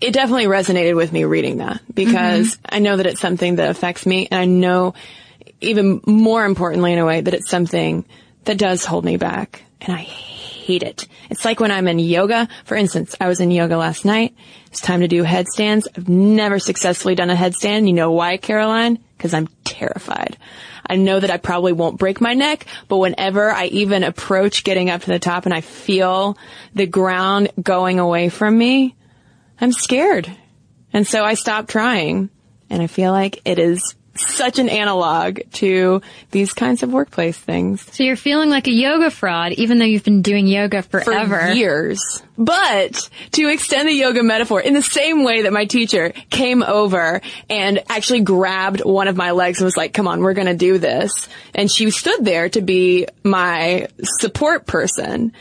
it 0.00 0.12
definitely 0.12 0.46
resonated 0.46 0.96
with 0.96 1.12
me 1.12 1.24
reading 1.24 1.58
that 1.58 1.80
because 1.92 2.56
mm-hmm. 2.56 2.74
I 2.74 2.78
know 2.80 2.96
that 2.96 3.06
it's 3.06 3.20
something 3.20 3.56
that 3.56 3.70
affects 3.70 4.04
me 4.04 4.28
and 4.30 4.40
I 4.40 4.44
know 4.46 4.94
even 5.60 6.00
more 6.06 6.44
importantly 6.44 6.92
in 6.92 6.98
a 6.98 7.06
way 7.06 7.20
that 7.20 7.34
it's 7.34 7.48
something 7.48 8.04
that 8.44 8.58
does 8.58 8.84
hold 8.84 9.04
me 9.04 9.16
back 9.16 9.62
and 9.80 9.94
I 9.94 10.08
hate 10.62 10.82
it. 10.82 11.06
It's 11.28 11.44
like 11.44 11.60
when 11.60 11.70
I'm 11.70 11.88
in 11.88 11.98
yoga. 11.98 12.48
For 12.64 12.76
instance, 12.76 13.14
I 13.20 13.28
was 13.28 13.40
in 13.40 13.50
yoga 13.50 13.76
last 13.76 14.04
night. 14.04 14.34
It's 14.66 14.80
time 14.80 15.00
to 15.00 15.08
do 15.08 15.22
headstands. 15.22 15.88
I've 15.96 16.08
never 16.08 16.58
successfully 16.58 17.14
done 17.14 17.30
a 17.30 17.34
headstand. 17.34 17.86
You 17.86 17.92
know 17.92 18.12
why, 18.12 18.36
Caroline? 18.36 18.98
Because 19.16 19.34
I'm 19.34 19.48
terrified. 19.64 20.36
I 20.86 20.96
know 20.96 21.20
that 21.20 21.30
I 21.30 21.36
probably 21.36 21.72
won't 21.72 21.98
break 21.98 22.20
my 22.20 22.34
neck, 22.34 22.66
but 22.88 22.98
whenever 22.98 23.50
I 23.50 23.66
even 23.66 24.04
approach 24.04 24.64
getting 24.64 24.90
up 24.90 25.02
to 25.02 25.10
the 25.10 25.18
top 25.18 25.44
and 25.44 25.54
I 25.54 25.60
feel 25.60 26.36
the 26.74 26.86
ground 26.86 27.50
going 27.60 27.98
away 27.98 28.28
from 28.28 28.56
me, 28.56 28.94
I'm 29.60 29.72
scared. 29.72 30.30
And 30.92 31.06
so 31.06 31.24
I 31.24 31.34
stop 31.34 31.68
trying. 31.68 32.30
And 32.68 32.82
I 32.82 32.86
feel 32.86 33.12
like 33.12 33.42
it 33.44 33.58
is 33.58 33.94
such 34.14 34.58
an 34.58 34.68
analog 34.68 35.40
to 35.52 36.02
these 36.30 36.52
kinds 36.52 36.82
of 36.82 36.92
workplace 36.92 37.36
things. 37.36 37.80
So 37.92 38.04
you're 38.04 38.16
feeling 38.16 38.50
like 38.50 38.66
a 38.66 38.72
yoga 38.72 39.10
fraud, 39.10 39.52
even 39.52 39.78
though 39.78 39.84
you've 39.84 40.04
been 40.04 40.22
doing 40.22 40.46
yoga 40.46 40.82
forever. 40.82 41.38
For 41.38 41.52
years. 41.52 42.22
But 42.36 43.08
to 43.32 43.48
extend 43.48 43.88
the 43.88 43.92
yoga 43.92 44.22
metaphor 44.22 44.60
in 44.60 44.74
the 44.74 44.82
same 44.82 45.24
way 45.24 45.42
that 45.42 45.52
my 45.52 45.64
teacher 45.64 46.12
came 46.30 46.62
over 46.62 47.20
and 47.48 47.82
actually 47.88 48.20
grabbed 48.20 48.84
one 48.84 49.08
of 49.08 49.16
my 49.16 49.32
legs 49.32 49.58
and 49.58 49.64
was 49.64 49.76
like, 49.76 49.92
come 49.92 50.08
on, 50.08 50.20
we're 50.20 50.34
going 50.34 50.46
to 50.46 50.54
do 50.54 50.78
this. 50.78 51.28
And 51.54 51.70
she 51.70 51.90
stood 51.90 52.24
there 52.24 52.48
to 52.50 52.60
be 52.60 53.06
my 53.22 53.88
support 54.02 54.66
person. 54.66 55.32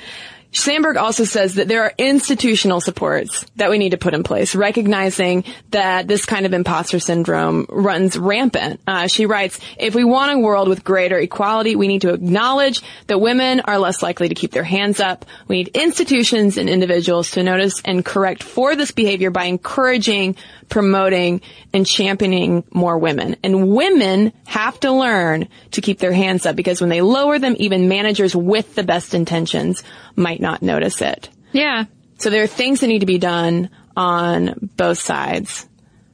Sandberg 0.53 0.97
also 0.97 1.23
says 1.23 1.55
that 1.55 1.67
there 1.67 1.83
are 1.83 1.93
institutional 1.97 2.81
supports 2.81 3.45
that 3.55 3.69
we 3.69 3.77
need 3.77 3.91
to 3.91 3.97
put 3.97 4.13
in 4.13 4.23
place, 4.23 4.53
recognizing 4.53 5.45
that 5.69 6.07
this 6.07 6.25
kind 6.25 6.45
of 6.45 6.53
imposter 6.53 6.99
syndrome 6.99 7.65
runs 7.69 8.17
rampant. 8.17 8.81
Uh, 8.85 9.07
she 9.07 9.25
writes, 9.25 9.59
if 9.77 9.95
we 9.95 10.03
want 10.03 10.33
a 10.33 10.39
world 10.39 10.67
with 10.67 10.83
greater 10.83 11.17
equality, 11.17 11.75
we 11.75 11.87
need 11.87 12.01
to 12.01 12.13
acknowledge 12.13 12.81
that 13.07 13.19
women 13.19 13.61
are 13.61 13.79
less 13.79 14.03
likely 14.03 14.27
to 14.27 14.35
keep 14.35 14.51
their 14.51 14.63
hands 14.63 14.99
up. 14.99 15.25
We 15.47 15.57
need 15.57 15.69
institutions 15.69 16.57
and 16.57 16.69
individuals 16.69 17.31
to 17.31 17.43
notice 17.43 17.81
and 17.85 18.03
correct 18.03 18.43
for 18.43 18.75
this 18.75 18.91
behavior 18.91 19.31
by 19.31 19.45
encouraging, 19.45 20.35
promoting, 20.71 21.41
and 21.71 21.85
championing 21.85 22.63
more 22.71 22.97
women. 22.97 23.35
And 23.43 23.69
women 23.69 24.33
have 24.47 24.79
to 24.79 24.91
learn 24.91 25.47
to 25.71 25.81
keep 25.81 25.99
their 25.99 26.13
hands 26.13 26.47
up 26.47 26.55
because 26.55 26.81
when 26.81 26.89
they 26.89 27.01
lower 27.01 27.37
them, 27.37 27.55
even 27.59 27.87
managers 27.87 28.35
with 28.35 28.73
the 28.73 28.83
best 28.83 29.13
intentions 29.13 29.83
might 30.15 30.41
not 30.41 30.63
notice 30.63 31.01
it. 31.01 31.29
Yeah. 31.51 31.85
So 32.17 32.31
there 32.31 32.43
are 32.43 32.47
things 32.47 32.79
that 32.79 32.87
need 32.87 32.99
to 32.99 33.05
be 33.05 33.19
done 33.19 33.69
on 33.95 34.71
both 34.77 34.97
sides. 34.97 35.67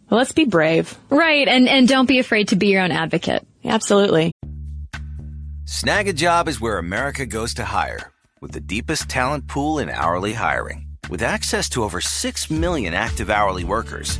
Well, 0.09 0.17
let's 0.17 0.31
be 0.31 0.45
brave. 0.45 0.97
Right. 1.09 1.47
And, 1.47 1.69
and 1.69 1.87
don't 1.87 2.07
be 2.07 2.19
afraid 2.19 2.49
to 2.49 2.55
be 2.55 2.67
your 2.67 2.81
own 2.81 2.91
advocate. 2.91 3.45
Absolutely. 3.63 4.31
Snagajob 5.65 6.47
is 6.47 6.61
where 6.61 6.77
America 6.77 7.25
goes 7.25 7.53
to 7.55 7.65
hire 7.65 8.11
with 8.41 8.53
the 8.53 8.59
deepest 8.59 9.09
talent 9.09 9.47
pool 9.47 9.79
in 9.79 9.89
hourly 9.89 10.33
hiring. 10.33 10.87
With 11.09 11.21
access 11.21 11.69
to 11.69 11.83
over 11.83 12.01
6 12.01 12.49
million 12.49 12.93
active 12.93 13.29
hourly 13.29 13.63
workers, 13.63 14.19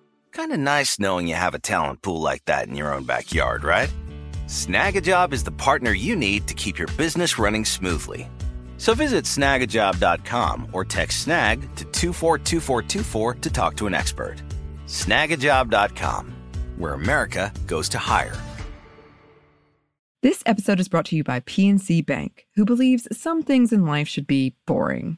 Kinda 0.31 0.57
nice 0.57 0.97
knowing 0.99 1.27
you 1.27 1.35
have 1.35 1.53
a 1.53 1.59
talent 1.59 2.01
pool 2.01 2.21
like 2.21 2.45
that 2.45 2.67
in 2.67 2.75
your 2.75 2.93
own 2.93 3.03
backyard, 3.03 3.63
right? 3.63 3.93
Snagajob 4.47 5.33
is 5.33 5.43
the 5.43 5.51
partner 5.51 5.91
you 5.91 6.15
need 6.15 6.47
to 6.47 6.53
keep 6.53 6.77
your 6.77 6.87
business 6.97 7.37
running 7.37 7.65
smoothly. 7.65 8.29
So 8.77 8.93
visit 8.93 9.25
snagajob.com 9.25 10.69
or 10.73 10.85
text 10.85 11.23
snag 11.23 11.61
to 11.75 11.85
242424 11.85 13.35
to 13.35 13.49
talk 13.49 13.75
to 13.75 13.87
an 13.87 13.93
expert. 13.93 14.41
Snagajob.com, 14.87 16.33
where 16.77 16.93
America 16.93 17.53
goes 17.67 17.87
to 17.89 17.97
hire. 17.97 18.35
This 20.23 20.43
episode 20.45 20.79
is 20.79 20.87
brought 20.87 21.05
to 21.05 21.15
you 21.15 21.23
by 21.23 21.39
PNC 21.39 22.05
Bank, 22.05 22.45
who 22.55 22.63
believes 22.63 23.07
some 23.11 23.41
things 23.41 23.73
in 23.73 23.85
life 23.85 24.07
should 24.07 24.27
be 24.27 24.55
boring, 24.67 25.17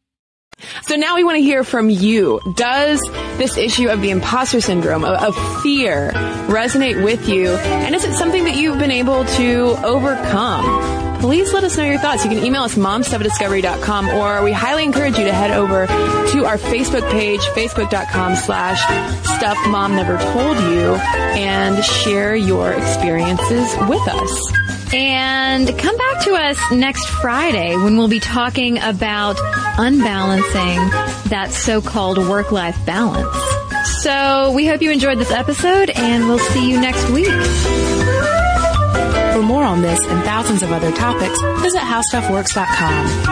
So 0.83 0.95
now 0.95 1.15
we 1.15 1.23
want 1.23 1.37
to 1.37 1.41
hear 1.41 1.63
from 1.63 1.89
you. 1.89 2.39
Does 2.55 3.01
this 3.37 3.57
issue 3.57 3.89
of 3.89 4.01
the 4.01 4.09
imposter 4.09 4.61
syndrome, 4.61 5.03
of, 5.03 5.21
of 5.21 5.61
fear, 5.61 6.11
resonate 6.47 7.03
with 7.03 7.27
you? 7.27 7.49
And 7.49 7.95
is 7.95 8.03
it 8.03 8.13
something 8.13 8.43
that 8.45 8.55
you've 8.55 8.79
been 8.79 8.91
able 8.91 9.25
to 9.25 9.77
overcome? 9.83 11.01
Please 11.21 11.53
let 11.53 11.63
us 11.63 11.77
know 11.77 11.83
your 11.83 11.99
thoughts. 11.99 12.23
You 12.25 12.31
can 12.31 12.43
email 12.43 12.63
us 12.63 12.73
momstuffdiscovery.com 12.73 14.09
or 14.09 14.43
we 14.43 14.51
highly 14.51 14.83
encourage 14.83 15.19
you 15.19 15.25
to 15.25 15.31
head 15.31 15.51
over 15.51 15.85
to 15.85 16.45
our 16.45 16.57
Facebook 16.57 17.09
page, 17.11 17.41
facebook.com 17.41 18.35
slash 18.35 18.81
stuff 19.37 19.57
mom 19.67 19.95
never 19.95 20.17
told 20.17 20.57
you 20.57 20.95
and 21.35 21.83
share 21.83 22.35
your 22.35 22.71
experiences 22.71 23.75
with 23.87 24.01
us. 24.07 24.80
And 24.93 25.67
come 25.77 25.97
back 25.97 26.23
to 26.25 26.33
us 26.33 26.57
next 26.71 27.05
Friday 27.07 27.75
when 27.77 27.97
we'll 27.97 28.09
be 28.09 28.19
talking 28.19 28.77
about 28.77 29.37
unbalancing 29.77 30.77
that 31.29 31.51
so-called 31.51 32.17
work-life 32.17 32.85
balance. 32.85 33.33
So 34.01 34.51
we 34.51 34.67
hope 34.67 34.81
you 34.81 34.91
enjoyed 34.91 35.17
this 35.17 35.31
episode 35.31 35.91
and 35.91 36.27
we'll 36.27 36.39
see 36.39 36.69
you 36.69 36.79
next 36.81 37.09
week. 37.09 37.27
For 39.33 39.41
more 39.41 39.63
on 39.63 39.81
this 39.81 39.99
and 40.01 40.23
thousands 40.23 40.61
of 40.61 40.71
other 40.71 40.91
topics, 40.91 41.39
visit 41.61 41.79
howstuffworks.com. 41.79 43.31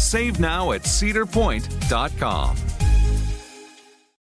Save 0.00 0.40
now 0.40 0.72
at 0.72 0.82
cedarpoint.com. 0.82 2.79